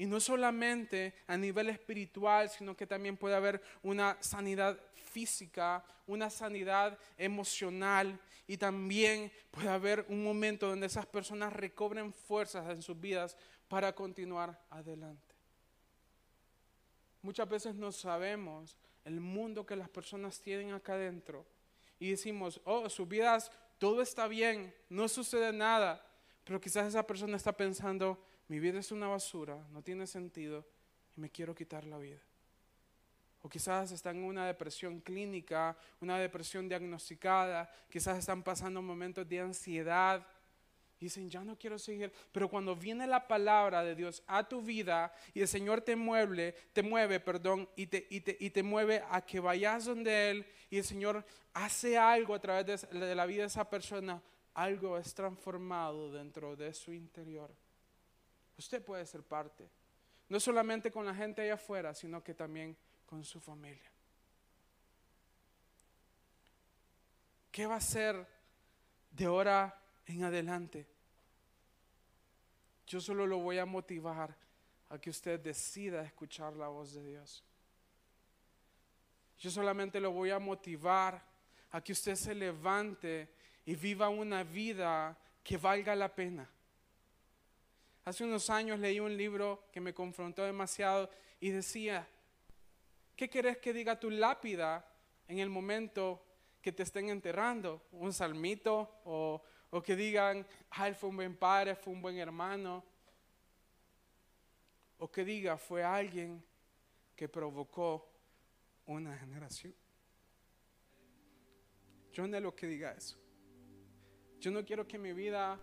Y 0.00 0.06
no 0.06 0.18
solamente 0.18 1.12
a 1.26 1.36
nivel 1.36 1.68
espiritual, 1.68 2.48
sino 2.48 2.74
que 2.74 2.86
también 2.86 3.18
puede 3.18 3.34
haber 3.34 3.60
una 3.82 4.16
sanidad 4.20 4.80
física, 4.94 5.84
una 6.06 6.30
sanidad 6.30 6.98
emocional 7.18 8.18
y 8.46 8.56
también 8.56 9.30
puede 9.50 9.68
haber 9.68 10.06
un 10.08 10.24
momento 10.24 10.68
donde 10.68 10.86
esas 10.86 11.04
personas 11.04 11.52
recobren 11.52 12.14
fuerzas 12.14 12.66
en 12.70 12.80
sus 12.80 12.98
vidas 12.98 13.36
para 13.68 13.94
continuar 13.94 14.58
adelante. 14.70 15.34
Muchas 17.20 17.46
veces 17.46 17.74
no 17.74 17.92
sabemos 17.92 18.78
el 19.04 19.20
mundo 19.20 19.66
que 19.66 19.76
las 19.76 19.90
personas 19.90 20.40
tienen 20.40 20.72
acá 20.72 20.94
adentro 20.94 21.44
y 21.98 22.08
decimos, 22.08 22.58
oh, 22.64 22.88
sus 22.88 23.06
vidas, 23.06 23.52
todo 23.76 24.00
está 24.00 24.28
bien, 24.28 24.74
no 24.88 25.08
sucede 25.08 25.52
nada, 25.52 26.02
pero 26.42 26.58
quizás 26.58 26.88
esa 26.88 27.06
persona 27.06 27.36
está 27.36 27.52
pensando, 27.52 28.18
mi 28.50 28.58
vida 28.58 28.80
es 28.80 28.90
una 28.90 29.06
basura, 29.06 29.64
no 29.70 29.80
tiene 29.80 30.08
sentido 30.08 30.66
y 31.16 31.20
me 31.20 31.30
quiero 31.30 31.54
quitar 31.54 31.84
la 31.84 31.98
vida. 31.98 32.18
O 33.42 33.48
quizás 33.48 33.92
están 33.92 34.16
en 34.16 34.24
una 34.24 34.44
depresión 34.44 34.98
clínica, 34.98 35.76
una 36.00 36.18
depresión 36.18 36.68
diagnosticada, 36.68 37.72
quizás 37.88 38.18
están 38.18 38.42
pasando 38.42 38.82
momentos 38.82 39.28
de 39.28 39.38
ansiedad, 39.38 40.26
dicen, 40.98 41.30
ya 41.30 41.44
no 41.44 41.56
quiero 41.56 41.78
seguir. 41.78 42.12
Pero 42.32 42.48
cuando 42.48 42.74
viene 42.74 43.06
la 43.06 43.28
palabra 43.28 43.84
de 43.84 43.94
Dios 43.94 44.20
a 44.26 44.48
tu 44.48 44.60
vida 44.60 45.14
y 45.32 45.42
el 45.42 45.48
Señor 45.48 45.82
te 45.82 45.94
mueve, 45.94 46.56
te 46.72 46.82
mueve, 46.82 47.20
perdón, 47.20 47.68
y 47.76 47.86
te, 47.86 48.04
y 48.10 48.20
te, 48.20 48.36
y 48.40 48.50
te 48.50 48.64
mueve 48.64 49.04
a 49.10 49.24
que 49.24 49.38
vayas 49.38 49.84
donde 49.84 50.28
Él 50.28 50.46
y 50.70 50.78
el 50.78 50.84
Señor 50.84 51.24
hace 51.54 51.96
algo 51.96 52.34
a 52.34 52.40
través 52.40 52.88
de, 52.90 52.98
de 52.98 53.14
la 53.14 53.26
vida 53.26 53.42
de 53.42 53.46
esa 53.46 53.70
persona, 53.70 54.20
algo 54.54 54.98
es 54.98 55.14
transformado 55.14 56.10
dentro 56.10 56.56
de 56.56 56.74
su 56.74 56.92
interior. 56.92 57.54
Usted 58.60 58.84
puede 58.84 59.06
ser 59.06 59.22
parte, 59.22 59.68
no 60.28 60.38
solamente 60.38 60.90
con 60.90 61.06
la 61.06 61.14
gente 61.14 61.40
allá 61.42 61.54
afuera, 61.54 61.94
sino 61.94 62.22
que 62.22 62.34
también 62.34 62.76
con 63.06 63.24
su 63.24 63.40
familia. 63.40 63.90
¿Qué 67.50 67.66
va 67.66 67.76
a 67.76 67.80
ser 67.80 68.26
de 69.10 69.24
ahora 69.24 69.76
en 70.06 70.24
adelante. 70.24 70.86
Yo 72.86 73.00
solo 73.00 73.26
lo 73.26 73.38
voy 73.38 73.58
a 73.58 73.66
motivar 73.66 74.36
a 74.88 74.98
que 74.98 75.10
usted 75.10 75.38
decida 75.38 76.02
escuchar 76.02 76.54
la 76.54 76.68
voz 76.68 76.94
de 76.94 77.04
Dios. 77.04 77.44
Yo 79.38 79.50
solamente 79.50 80.00
lo 80.00 80.10
voy 80.10 80.30
a 80.30 80.38
motivar 80.38 81.22
a 81.70 81.80
que 81.80 81.92
usted 81.92 82.16
se 82.16 82.34
levante 82.34 83.32
y 83.64 83.74
viva 83.76 84.08
una 84.08 84.42
vida 84.42 85.16
que 85.42 85.56
valga 85.56 85.94
la 85.94 86.14
pena. 86.14 86.48
Hace 88.04 88.24
unos 88.24 88.50
años 88.50 88.78
leí 88.78 89.00
un 89.00 89.16
libro 89.16 89.64
que 89.72 89.80
me 89.80 89.94
confrontó 89.94 90.44
demasiado 90.44 91.10
y 91.38 91.50
decía, 91.50 92.08
¿qué 93.16 93.28
querés 93.28 93.58
que 93.58 93.72
diga 93.72 94.00
tu 94.00 94.10
lápida 94.10 94.86
en 95.28 95.38
el 95.38 95.50
momento 95.50 96.24
que 96.62 96.72
te 96.72 96.82
estén 96.82 97.08
enterrando? 97.08 97.86
¿Un 97.92 98.12
salmito 98.12 99.00
o 99.04 99.42
o 99.70 99.82
que 99.82 99.94
digan, 99.94 100.46
ah, 100.70 100.88
él 100.88 100.94
fue 100.94 101.08
un 101.08 101.16
buen 101.16 101.36
padre, 101.36 101.74
fue 101.76 101.92
un 101.92 102.02
buen 102.02 102.18
hermano. 102.18 102.84
O 104.98 105.10
que 105.10 105.24
diga, 105.24 105.56
fue 105.56 105.82
alguien 105.82 106.44
que 107.14 107.28
provocó 107.28 108.10
una 108.86 109.16
generación. 109.16 109.74
Yo 112.12 112.26
no 112.26 112.40
lo 112.40 112.54
que 112.54 112.66
diga 112.66 112.92
eso. 112.92 113.16
Yo 114.40 114.50
no 114.50 114.64
quiero 114.64 114.86
que 114.86 114.98
mi 114.98 115.12
vida 115.12 115.58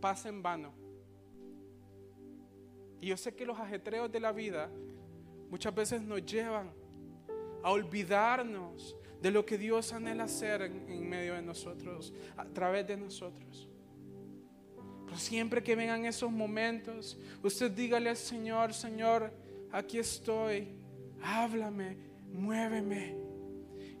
pase 0.00 0.28
en 0.28 0.42
vano. 0.42 0.87
Y 3.00 3.08
yo 3.08 3.16
sé 3.16 3.34
que 3.34 3.46
los 3.46 3.58
ajetreos 3.58 4.10
de 4.10 4.20
la 4.20 4.32
vida 4.32 4.70
muchas 5.50 5.74
veces 5.74 6.02
nos 6.02 6.24
llevan 6.24 6.70
a 7.62 7.70
olvidarnos 7.70 8.96
de 9.20 9.30
lo 9.30 9.44
que 9.44 9.58
Dios 9.58 9.92
anhela 9.92 10.24
hacer 10.24 10.62
en, 10.62 11.08
medio 11.08 11.34
de 11.34 11.42
nosotros, 11.42 12.12
a 12.36 12.44
través 12.44 12.86
de 12.86 12.96
nosotros. 12.96 13.68
Pero 15.04 15.18
siempre 15.18 15.62
que 15.62 15.74
vengan 15.74 16.04
esos 16.04 16.30
momentos, 16.30 17.18
usted 17.42 17.70
dígale 17.70 18.10
al 18.10 18.16
Señor, 18.16 18.74
Señor, 18.74 19.32
aquí 19.72 19.98
estoy, 19.98 20.68
háblame, 21.22 21.96
muéveme. 22.32 23.16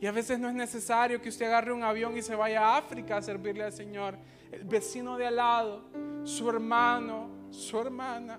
Y 0.00 0.06
a 0.06 0.12
veces 0.12 0.38
no 0.38 0.48
es 0.48 0.54
necesario 0.54 1.20
que 1.20 1.28
usted 1.28 1.46
agarre 1.46 1.72
un 1.72 1.82
avión 1.82 2.16
y 2.16 2.22
se 2.22 2.36
vaya 2.36 2.60
a 2.60 2.78
África 2.78 3.16
a 3.16 3.22
servirle 3.22 3.64
al 3.64 3.72
Señor. 3.72 4.16
El 4.52 4.64
vecino 4.64 5.16
de 5.16 5.26
al 5.26 5.36
lado, 5.36 5.90
su 6.24 6.48
hermano, 6.48 7.48
su 7.50 7.80
hermana, 7.80 8.38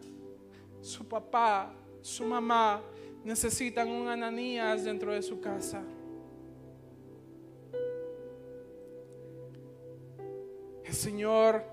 su 0.82 1.08
papá, 1.08 1.74
su 2.02 2.26
mamá, 2.26 2.82
necesitan 3.24 3.90
un 3.90 4.08
Ananías 4.08 4.84
dentro 4.84 5.12
de 5.14 5.22
su 5.22 5.40
casa. 5.40 5.84
El 10.84 10.94
Señor 10.94 11.64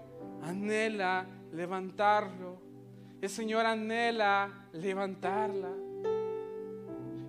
anhela 0.42 1.26
levantarlo. 1.52 2.58
El 3.20 3.30
Señor 3.30 3.64
anhela 3.64 4.68
levantarla. 4.72 5.70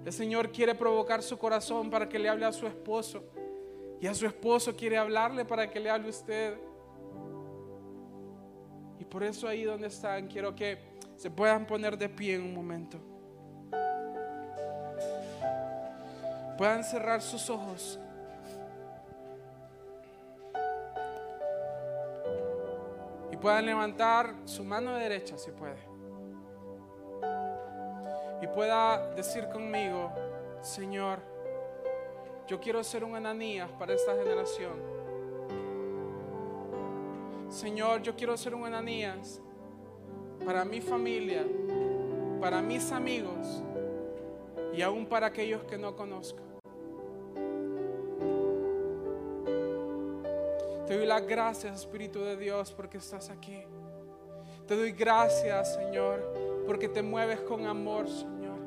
El 0.05 0.13
Señor 0.13 0.51
quiere 0.51 0.75
provocar 0.75 1.23
su 1.23 1.37
corazón 1.37 1.89
para 1.89 2.07
que 2.09 2.19
le 2.19 2.29
hable 2.29 2.45
a 2.45 2.51
su 2.51 2.67
esposo. 2.67 3.23
Y 4.01 4.07
a 4.07 4.13
su 4.13 4.25
esposo 4.25 4.75
quiere 4.75 4.97
hablarle 4.97 5.45
para 5.45 5.69
que 5.69 5.79
le 5.79 5.89
hable 5.89 6.07
a 6.07 6.09
usted. 6.09 6.57
Y 8.99 9.05
por 9.05 9.23
eso 9.23 9.47
ahí 9.47 9.63
donde 9.63 9.87
están, 9.87 10.27
quiero 10.27 10.55
que 10.55 10.77
se 11.17 11.29
puedan 11.29 11.65
poner 11.65 11.97
de 11.97 12.07
pie 12.07 12.35
en 12.35 12.43
un 12.43 12.53
momento. 12.53 12.99
Puedan 16.57 16.83
cerrar 16.83 17.21
sus 17.21 17.49
ojos. 17.49 17.99
Y 23.31 23.37
puedan 23.37 23.65
levantar 23.65 24.33
su 24.45 24.63
mano 24.63 24.95
derecha 24.95 25.37
si 25.37 25.51
puede 25.51 25.97
y 28.41 28.47
pueda 28.47 29.13
decir 29.15 29.47
conmigo, 29.49 30.11
Señor, 30.61 31.19
yo 32.47 32.59
quiero 32.59 32.83
ser 32.83 33.03
un 33.03 33.15
Ananías 33.15 33.69
para 33.79 33.93
esta 33.93 34.15
generación. 34.15 34.73
Señor, 37.49 38.01
yo 38.01 38.15
quiero 38.15 38.37
ser 38.37 38.53
un 38.53 38.65
Ananías 38.65 39.41
para 40.47 40.65
mi 40.65 40.81
familia, 40.81 41.45
para 42.41 42.63
mis 42.63 42.91
amigos 42.91 43.61
y 44.73 44.81
aún 44.81 45.05
para 45.05 45.27
aquellos 45.27 45.63
que 45.65 45.77
no 45.77 45.95
conozco. 45.95 46.39
Te 50.87 50.97
doy 50.97 51.05
las 51.05 51.27
gracias, 51.27 51.81
Espíritu 51.81 52.21
de 52.21 52.35
Dios, 52.35 52.71
porque 52.71 52.97
estás 52.97 53.29
aquí. 53.29 53.61
Te 54.65 54.75
doy 54.75 54.93
gracias, 54.93 55.75
Señor 55.75 56.47
porque 56.67 56.89
te 56.89 57.01
mueves 57.01 57.39
con 57.39 57.65
amor, 57.65 58.09
Señor. 58.09 58.59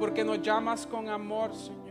Porque 0.00 0.24
nos 0.24 0.42
llamas 0.42 0.84
con 0.84 1.08
amor, 1.08 1.54
Señor. 1.54 1.83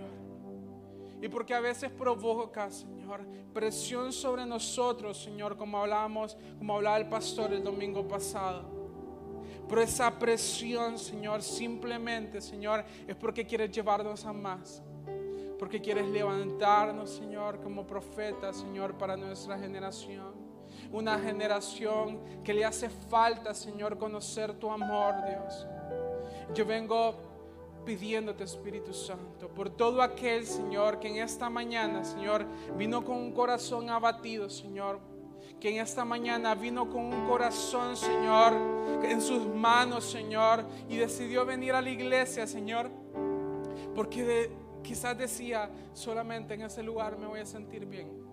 Y 1.24 1.30
porque 1.30 1.54
a 1.54 1.62
veces 1.62 1.90
provoca, 1.90 2.70
Señor, 2.70 3.22
presión 3.54 4.12
sobre 4.12 4.46
nosotros, 4.46 5.24
Señor, 5.24 5.56
como 5.56 5.78
hablábamos, 5.78 6.38
como 6.58 6.76
hablaba 6.76 6.98
el 6.98 7.08
pastor 7.08 7.54
el 7.54 7.64
domingo 7.64 8.06
pasado. 8.06 8.66
Pero 9.70 9.82
esa 9.82 10.20
presión, 10.20 11.00
Señor, 11.00 11.42
simplemente, 11.42 12.42
Señor, 12.42 12.84
es 13.08 13.16
porque 13.16 13.48
quieres 13.48 13.72
llevarnos 13.72 14.26
a 14.26 14.34
más. 14.34 14.84
Porque 15.58 15.80
quieres 15.80 16.08
levantarnos, 16.08 17.12
Señor, 17.12 17.62
como 17.62 17.88
profetas, 17.88 18.58
Señor, 18.58 18.98
para 18.98 19.16
nuestra 19.16 19.58
generación 19.58 20.44
una 20.92 21.18
generación 21.20 22.20
que 22.44 22.54
le 22.54 22.66
hace 22.66 22.90
falta, 22.90 23.54
Señor, 23.54 23.98
conocer 23.98 24.54
tu 24.56 24.70
amor, 24.70 25.16
Dios. 25.26 25.68
Yo 26.54 26.66
vengo 26.66 27.33
pidiéndote, 27.86 28.44
Espíritu 28.44 28.94
Santo, 28.94 29.48
por 29.50 29.70
todo 29.70 30.02
aquel, 30.02 30.46
Señor, 30.46 31.00
que 31.00 31.10
en 31.10 31.18
esta 31.18 31.50
mañana, 31.50 32.04
Señor, 32.04 32.46
vino 32.78 33.04
con 33.04 33.18
un 33.18 33.32
corazón 33.32 33.90
abatido, 33.90 34.50
Señor. 34.50 35.00
Que 35.60 35.70
en 35.70 35.82
esta 35.82 36.04
mañana 36.04 36.56
vino 36.56 36.90
con 36.90 37.06
un 37.06 37.28
corazón, 37.28 37.96
Señor, 37.96 38.54
en 39.04 39.22
sus 39.22 39.46
manos, 39.48 40.04
Señor, 40.04 40.66
y 40.90 40.98
decidió 40.98 41.46
venir 41.46 41.74
a 41.74 41.82
la 41.82 41.90
iglesia, 41.90 42.48
Señor, 42.48 42.90
porque 43.96 44.52
quizás 44.84 45.18
decía, 45.18 45.70
solamente 45.94 46.54
en 46.54 46.64
ese 46.64 46.84
lugar 46.84 47.18
me 47.18 47.28
voy 47.28 47.40
a 47.40 47.46
sentir 47.46 47.86
bien 47.86 48.24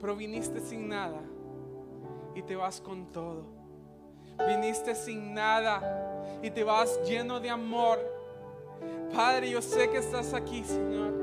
pero 0.00 0.14
viniste 0.14 0.60
sin 0.60 0.88
nada 0.88 1.20
y 2.34 2.42
te 2.42 2.54
vas 2.54 2.80
con 2.80 3.12
todo. 3.12 3.55
Viniste 4.46 4.94
sin 4.94 5.34
nada 5.34 5.80
y 6.42 6.50
te 6.50 6.64
vas 6.64 6.98
lleno 7.06 7.40
de 7.40 7.50
amor. 7.50 7.98
Padre, 9.14 9.50
yo 9.50 9.62
sé 9.62 9.88
que 9.88 9.98
estás 9.98 10.34
aquí, 10.34 10.64
Señor. 10.64 11.14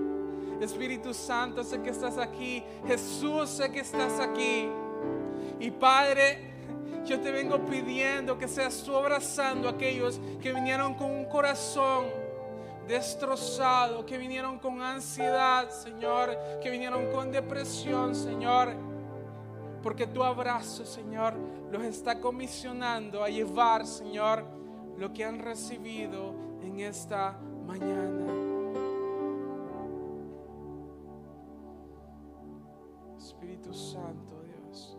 Espíritu 0.62 1.14
Santo, 1.14 1.64
sé 1.64 1.82
que 1.82 1.90
estás 1.90 2.18
aquí. 2.18 2.64
Jesús, 2.88 3.50
sé 3.50 3.72
que 3.72 3.82
estás 3.82 4.20
aquí. 4.20 4.70
Y 5.60 5.72
Padre, 5.72 6.54
yo 7.06 7.20
te 7.20 7.32
vengo 7.32 7.60
pidiendo 7.66 8.38
que 8.38 8.48
seas 8.48 8.82
tú 8.84 8.96
abrazando 8.96 9.68
a 9.68 9.72
aquellos 9.72 10.20
que 10.42 10.54
vinieron 10.54 10.94
con 10.96 11.12
un 11.12 11.26
corazón 11.26 12.06
destrozado, 12.88 14.06
que 14.06 14.18
vinieron 14.18 14.60
con 14.60 14.82
ansiedad, 14.82 15.70
Señor, 15.70 16.38
que 16.62 16.70
vinieron 16.70 17.12
con 17.12 17.32
depresión, 17.32 18.16
Señor. 18.16 18.93
Porque 19.84 20.08
tu 20.08 20.24
abrazo, 20.24 20.86
Señor, 20.86 21.34
los 21.70 21.84
está 21.84 22.22
comisionando 22.22 23.22
a 23.22 23.28
llevar, 23.28 23.86
Señor, 23.86 24.46
lo 24.98 25.12
que 25.12 25.26
han 25.26 25.40
recibido 25.40 26.34
en 26.62 26.80
esta 26.80 27.38
mañana. 27.68 28.32
Espíritu 33.18 33.74
Santo, 33.74 34.42
Dios, 34.42 34.98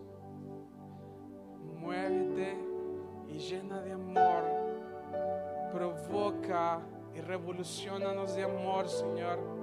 muévete 1.80 2.58
y 3.28 3.38
llena 3.38 3.80
de 3.80 3.92
amor, 3.92 4.44
provoca 5.72 6.82
y 7.14 7.20
revolucionanos 7.22 8.34
de 8.34 8.44
amor, 8.44 8.86
Señor. 8.88 9.53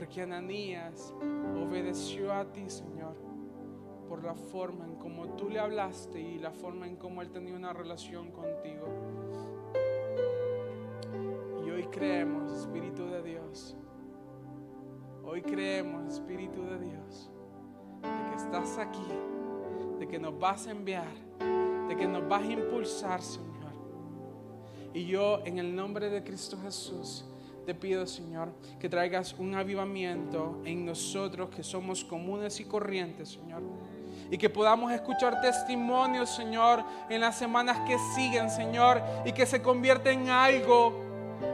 Porque 0.00 0.22
Ananías 0.22 1.12
obedeció 1.62 2.32
a 2.32 2.50
ti, 2.50 2.70
Señor, 2.70 3.14
por 4.08 4.24
la 4.24 4.34
forma 4.34 4.86
en 4.86 4.94
como 4.94 5.36
tú 5.36 5.50
le 5.50 5.58
hablaste 5.58 6.18
y 6.18 6.38
la 6.38 6.52
forma 6.52 6.86
en 6.86 6.96
cómo 6.96 7.20
él 7.20 7.28
tenía 7.28 7.54
una 7.54 7.74
relación 7.74 8.30
contigo. 8.30 8.86
Y 11.66 11.70
hoy 11.70 11.84
creemos, 11.90 12.50
Espíritu 12.50 13.04
de 13.08 13.22
Dios. 13.22 13.76
Hoy 15.22 15.42
creemos, 15.42 16.14
Espíritu 16.14 16.62
de 16.62 16.78
Dios, 16.78 17.30
de 18.00 18.30
que 18.30 18.36
estás 18.36 18.78
aquí, 18.78 19.12
de 19.98 20.08
que 20.08 20.18
nos 20.18 20.38
vas 20.38 20.66
a 20.66 20.70
enviar, 20.70 21.12
de 21.88 21.94
que 21.94 22.08
nos 22.08 22.26
vas 22.26 22.42
a 22.42 22.50
impulsar, 22.50 23.20
Señor 23.20 23.50
y 24.92 25.06
yo 25.06 25.40
en 25.44 25.58
el 25.58 25.74
nombre 25.74 26.10
de 26.10 26.24
Cristo 26.24 26.58
Jesús 26.62 27.24
te 27.70 27.74
pido, 27.76 28.04
Señor, 28.04 28.48
que 28.80 28.88
traigas 28.88 29.32
un 29.38 29.54
avivamiento 29.54 30.60
en 30.64 30.84
nosotros 30.84 31.50
que 31.50 31.62
somos 31.62 32.02
comunes 32.04 32.58
y 32.58 32.64
corrientes, 32.64 33.28
Señor. 33.28 33.62
Y 34.28 34.36
que 34.36 34.50
podamos 34.50 34.90
escuchar 34.90 35.40
testimonios, 35.40 36.34
Señor, 36.34 36.82
en 37.08 37.20
las 37.20 37.38
semanas 37.38 37.78
que 37.86 37.96
siguen, 38.16 38.50
Señor, 38.50 39.00
y 39.24 39.30
que 39.30 39.46
se 39.46 39.62
convierta 39.62 40.10
en 40.10 40.28
algo 40.30 41.00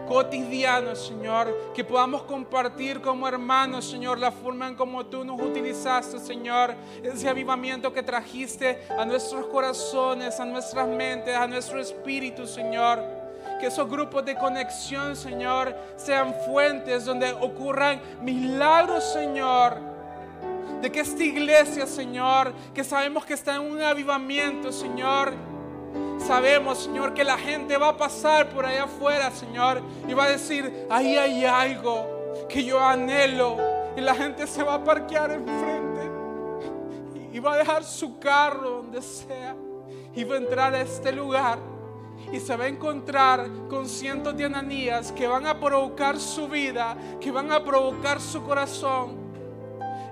cotidiano, 0.08 0.96
Señor, 0.96 1.72
que 1.74 1.84
podamos 1.84 2.22
compartir 2.22 3.02
como 3.02 3.28
hermanos, 3.28 3.84
Señor, 3.84 4.18
la 4.18 4.32
forma 4.32 4.68
en 4.68 4.74
como 4.74 5.04
tú 5.04 5.22
nos 5.22 5.38
utilizaste, 5.38 6.18
Señor, 6.18 6.74
ese 7.02 7.28
avivamiento 7.28 7.92
que 7.92 8.02
trajiste 8.02 8.86
a 8.98 9.04
nuestros 9.04 9.48
corazones, 9.48 10.40
a 10.40 10.46
nuestras 10.46 10.88
mentes, 10.88 11.36
a 11.36 11.46
nuestro 11.46 11.78
espíritu, 11.78 12.46
Señor. 12.46 13.15
Que 13.61 13.66
esos 13.66 13.88
grupos 13.88 14.24
de 14.24 14.34
conexión, 14.36 15.16
Señor, 15.16 15.74
sean 15.96 16.34
fuentes 16.44 17.04
donde 17.04 17.32
ocurran 17.32 18.00
milagros, 18.22 19.04
Señor. 19.12 19.78
De 20.80 20.92
que 20.92 21.00
esta 21.00 21.22
iglesia, 21.22 21.86
Señor, 21.86 22.52
que 22.74 22.84
sabemos 22.84 23.24
que 23.24 23.34
está 23.34 23.57
en 23.57 23.62
un 23.62 23.80
avivamiento, 23.80 24.70
Señor. 24.70 25.32
Sabemos, 26.18 26.84
Señor, 26.84 27.14
que 27.14 27.24
la 27.24 27.38
gente 27.38 27.76
va 27.76 27.88
a 27.88 27.96
pasar 27.96 28.48
por 28.50 28.66
allá 28.66 28.84
afuera, 28.84 29.30
Señor, 29.30 29.82
y 30.07 30.12
va 30.12 30.24
a 30.24 30.30
decir, 30.30 30.86
ahí 30.90 31.16
hay 31.16 31.44
algo 31.44 32.46
que 32.48 32.64
yo 32.64 32.80
anhelo. 32.80 33.57
Y 33.96 34.00
la 34.00 34.14
gente 34.14 34.46
se 34.46 34.62
va 34.62 34.74
a 34.74 34.84
parquear 34.84 35.30
enfrente 35.30 35.86
y 37.32 37.38
va 37.38 37.52
a 37.52 37.59
dejar 37.59 37.84
su 37.84 38.18
carro 38.18 38.82
donde 38.82 39.02
sea 39.02 39.54
y 40.14 40.24
va 40.24 40.36
a 40.36 40.38
entrar 40.38 40.74
a 40.74 40.80
este 40.80 41.12
lugar 41.12 41.59
y 42.32 42.40
se 42.40 42.56
va 42.56 42.64
a 42.64 42.68
encontrar 42.68 43.48
con 43.68 43.88
cientos 43.88 44.36
de 44.36 44.44
ananías 44.44 45.12
que 45.12 45.26
van 45.26 45.46
a 45.46 45.58
provocar 45.58 46.18
su 46.18 46.48
vida, 46.48 46.96
que 47.20 47.30
van 47.30 47.52
a 47.52 47.62
provocar 47.62 48.20
su 48.20 48.42
corazón. 48.42 49.26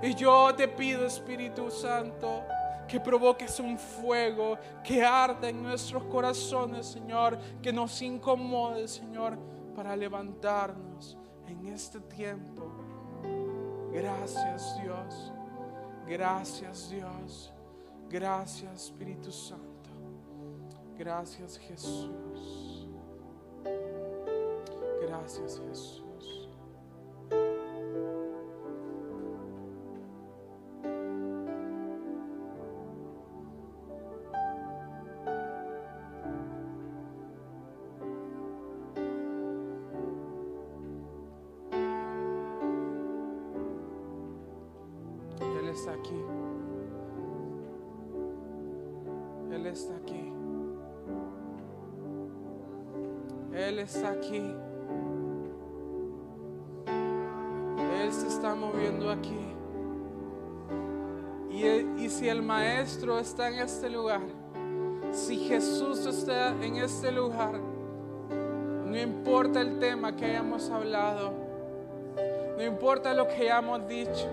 Y 0.01 0.13
yo 0.13 0.53
te 0.55 0.67
pido, 0.67 1.05
Espíritu 1.05 1.69
Santo, 1.71 2.43
que 2.87 2.99
provoques 2.99 3.59
un 3.59 3.77
fuego 3.77 4.57
que 4.83 5.03
arda 5.03 5.49
en 5.49 5.63
nuestros 5.63 6.03
corazones, 6.05 6.85
Señor, 6.85 7.37
que 7.61 7.73
nos 7.73 8.01
incomode, 8.01 8.87
Señor, 8.87 9.37
para 9.75 9.95
levantarnos 9.95 11.17
en 11.47 11.67
este 11.67 11.99
tiempo. 12.01 12.71
Gracias 13.91 14.79
Dios. 14.81 15.33
Gracias 16.07 16.89
Dios. 16.89 17.51
Gracias 18.09 18.85
Espíritu 18.85 19.31
Santo. 19.31 19.64
Gracias 20.97 21.57
Jesús. 21.57 22.09
Gracias 25.01 25.61
Jesús. 25.67 26.04
Está 53.85 54.11
aquí. 54.11 54.53
Él 58.01 58.11
se 58.11 58.27
está 58.27 58.55
moviendo 58.55 59.11
aquí. 59.11 59.53
Y, 61.49 61.65
y 62.03 62.09
si 62.09 62.27
el 62.27 62.41
Maestro 62.41 63.19
está 63.19 63.47
en 63.49 63.59
este 63.59 63.89
lugar, 63.89 64.21
si 65.11 65.37
Jesús 65.37 66.05
está 66.05 66.49
en 66.63 66.77
este 66.77 67.11
lugar, 67.11 67.59
no 68.85 68.97
importa 68.97 69.61
el 69.61 69.79
tema 69.79 70.15
que 70.15 70.25
hayamos 70.25 70.69
hablado, 70.69 71.31
no 72.57 72.63
importa 72.63 73.13
lo 73.13 73.27
que 73.27 73.35
hayamos 73.35 73.87
dicho, 73.87 74.29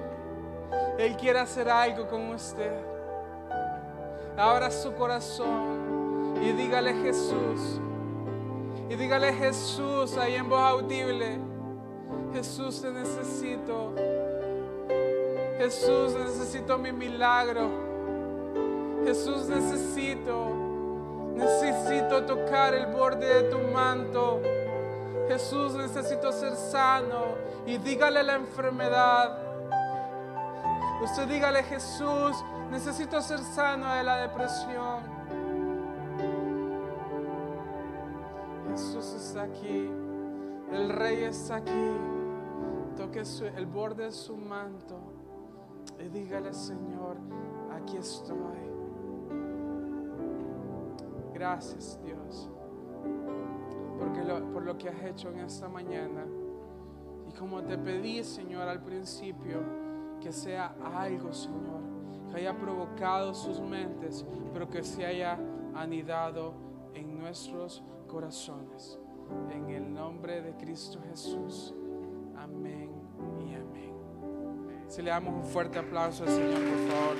Él 0.98 1.16
quiere 1.16 1.38
hacer 1.38 1.68
algo 1.68 2.08
con 2.08 2.30
usted. 2.30 2.72
Abra 4.36 4.70
su 4.70 4.92
corazón 4.94 6.34
y 6.42 6.52
dígale 6.52 6.94
Jesús. 6.94 7.80
Y 8.92 8.94
dígale 8.94 9.32
Jesús 9.32 10.18
ahí 10.18 10.34
en 10.34 10.50
voz 10.50 10.60
audible. 10.60 11.38
Jesús 12.34 12.82
te 12.82 12.90
necesito. 12.90 13.94
Jesús 15.56 16.12
necesito 16.12 16.76
mi 16.76 16.92
milagro. 16.92 17.70
Jesús 19.06 19.48
necesito. 19.48 20.50
Necesito 21.34 22.24
tocar 22.24 22.74
el 22.74 22.84
borde 22.88 23.26
de 23.26 23.42
tu 23.44 23.60
manto. 23.72 24.42
Jesús 25.26 25.72
necesito 25.72 26.30
ser 26.30 26.54
sano. 26.54 27.36
Y 27.64 27.78
dígale 27.78 28.22
la 28.22 28.34
enfermedad. 28.34 29.38
Usted 31.02 31.28
dígale 31.28 31.62
Jesús, 31.62 32.36
necesito 32.70 33.22
ser 33.22 33.38
sano 33.38 33.94
de 33.94 34.04
la 34.04 34.16
depresión. 34.18 35.11
El 40.82 40.88
rey 40.88 41.22
está 41.22 41.56
aquí. 41.58 41.70
Toque 42.96 43.22
el 43.56 43.66
borde 43.66 44.06
de 44.06 44.10
su 44.10 44.36
manto 44.36 44.98
y 46.00 46.08
dígale, 46.08 46.52
Señor, 46.52 47.18
aquí 47.70 47.98
estoy. 47.98 48.36
Gracias, 51.32 52.00
Dios, 52.04 52.50
porque 53.96 54.22
por 54.52 54.64
lo 54.64 54.76
que 54.76 54.88
has 54.88 55.04
hecho 55.04 55.30
en 55.30 55.38
esta 55.38 55.68
mañana. 55.68 56.26
Y 57.28 57.32
como 57.32 57.62
te 57.62 57.78
pedí, 57.78 58.24
Señor, 58.24 58.66
al 58.66 58.82
principio, 58.82 59.60
que 60.20 60.32
sea 60.32 60.74
algo, 60.96 61.32
Señor, 61.32 61.80
que 62.28 62.38
haya 62.38 62.58
provocado 62.58 63.34
sus 63.34 63.60
mentes, 63.60 64.26
pero 64.52 64.68
que 64.68 64.82
se 64.82 65.06
haya 65.06 65.38
anidado 65.76 66.54
en 66.92 67.20
nuestros 67.20 67.84
corazones. 68.08 68.98
En 69.50 69.70
el 69.70 69.92
nombre 69.92 70.42
de 70.42 70.54
Cristo 70.56 70.98
Jesús. 71.10 71.74
Amén 72.36 72.90
y 73.40 73.54
amén. 73.54 73.94
Si 74.88 75.02
le 75.02 75.10
damos 75.10 75.34
un 75.34 75.44
fuerte 75.44 75.78
aplauso 75.78 76.24
al 76.24 76.30
Señor, 76.30 76.60
por 76.60 76.88
favor. 76.88 77.16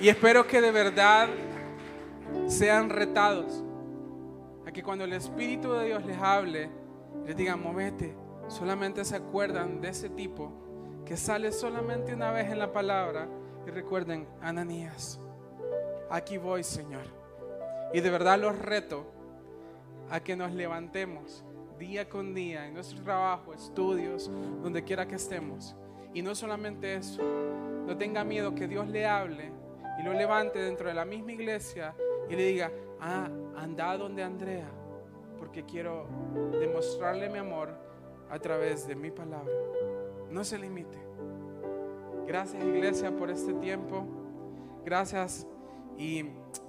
Y 0.00 0.08
espero 0.08 0.46
que 0.46 0.60
de 0.60 0.70
verdad 0.70 1.28
sean 2.48 2.90
retados 2.90 3.64
a 4.66 4.70
que 4.70 4.82
cuando 4.82 5.04
el 5.04 5.12
Espíritu 5.12 5.72
de 5.72 5.86
Dios 5.86 6.04
les 6.04 6.18
hable, 6.18 6.70
les 7.24 7.36
digan, 7.36 7.62
movete, 7.62 8.14
solamente 8.48 9.04
se 9.04 9.16
acuerdan 9.16 9.80
de 9.80 9.88
ese 9.88 10.10
tipo 10.10 10.52
que 11.04 11.16
sale 11.16 11.50
solamente 11.50 12.14
una 12.14 12.30
vez 12.30 12.50
en 12.50 12.58
la 12.58 12.72
palabra 12.72 13.28
y 13.66 13.70
recuerden, 13.70 14.28
Ananías, 14.40 15.18
aquí 16.08 16.38
voy, 16.38 16.62
Señor. 16.62 17.04
Y 17.92 18.00
de 18.00 18.10
verdad 18.10 18.38
los 18.38 18.56
reto 18.58 19.04
a 20.10 20.20
que 20.20 20.36
nos 20.36 20.52
levantemos 20.52 21.44
día 21.78 22.08
con 22.08 22.34
día 22.34 22.66
en 22.66 22.74
nuestro 22.74 23.02
trabajo, 23.02 23.52
estudios, 23.52 24.30
donde 24.62 24.84
quiera 24.84 25.06
que 25.06 25.16
estemos. 25.16 25.74
Y 26.14 26.22
no 26.22 26.34
solamente 26.34 26.94
eso, 26.94 27.22
no 27.86 27.96
tenga 27.96 28.24
miedo 28.24 28.54
que 28.54 28.68
Dios 28.68 28.88
le 28.88 29.06
hable 29.06 29.50
y 29.98 30.02
lo 30.02 30.12
levante 30.12 30.58
dentro 30.58 30.88
de 30.88 30.94
la 30.94 31.04
misma 31.04 31.32
iglesia 31.32 31.94
y 32.28 32.36
le 32.36 32.46
diga, 32.46 32.70
ah, 33.00 33.28
anda 33.56 33.96
donde 33.96 34.22
Andrea, 34.22 34.68
porque 35.38 35.64
quiero 35.64 36.06
demostrarle 36.58 37.28
mi 37.28 37.38
amor 37.38 37.70
a 38.30 38.38
través 38.38 38.86
de 38.86 38.94
mi 38.94 39.10
palabra. 39.10 39.52
No 40.30 40.44
se 40.44 40.58
limite. 40.58 41.05
Gracias 42.26 42.64
iglesia 42.64 43.16
por 43.16 43.30
este 43.30 43.54
tiempo. 43.54 44.04
Gracias 44.84 45.46
y 45.96 46.24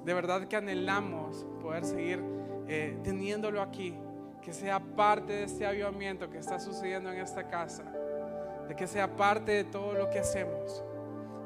de 0.05 0.13
verdad 0.13 0.47
que 0.47 0.55
anhelamos 0.55 1.45
poder 1.61 1.83
seguir 1.83 2.23
eh, 2.67 2.97
teniéndolo 3.03 3.61
aquí, 3.61 3.95
que 4.41 4.53
sea 4.53 4.79
parte 4.79 5.33
de 5.33 5.43
este 5.43 5.65
avivamiento 5.65 6.29
que 6.29 6.37
está 6.37 6.59
sucediendo 6.59 7.11
en 7.11 7.19
esta 7.19 7.47
casa, 7.47 7.83
de 8.67 8.75
que 8.75 8.87
sea 8.87 9.15
parte 9.15 9.51
de 9.51 9.63
todo 9.63 9.93
lo 9.93 10.09
que 10.09 10.19
hacemos. 10.19 10.83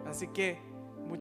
Así 0.05 0.27
que 0.27 0.59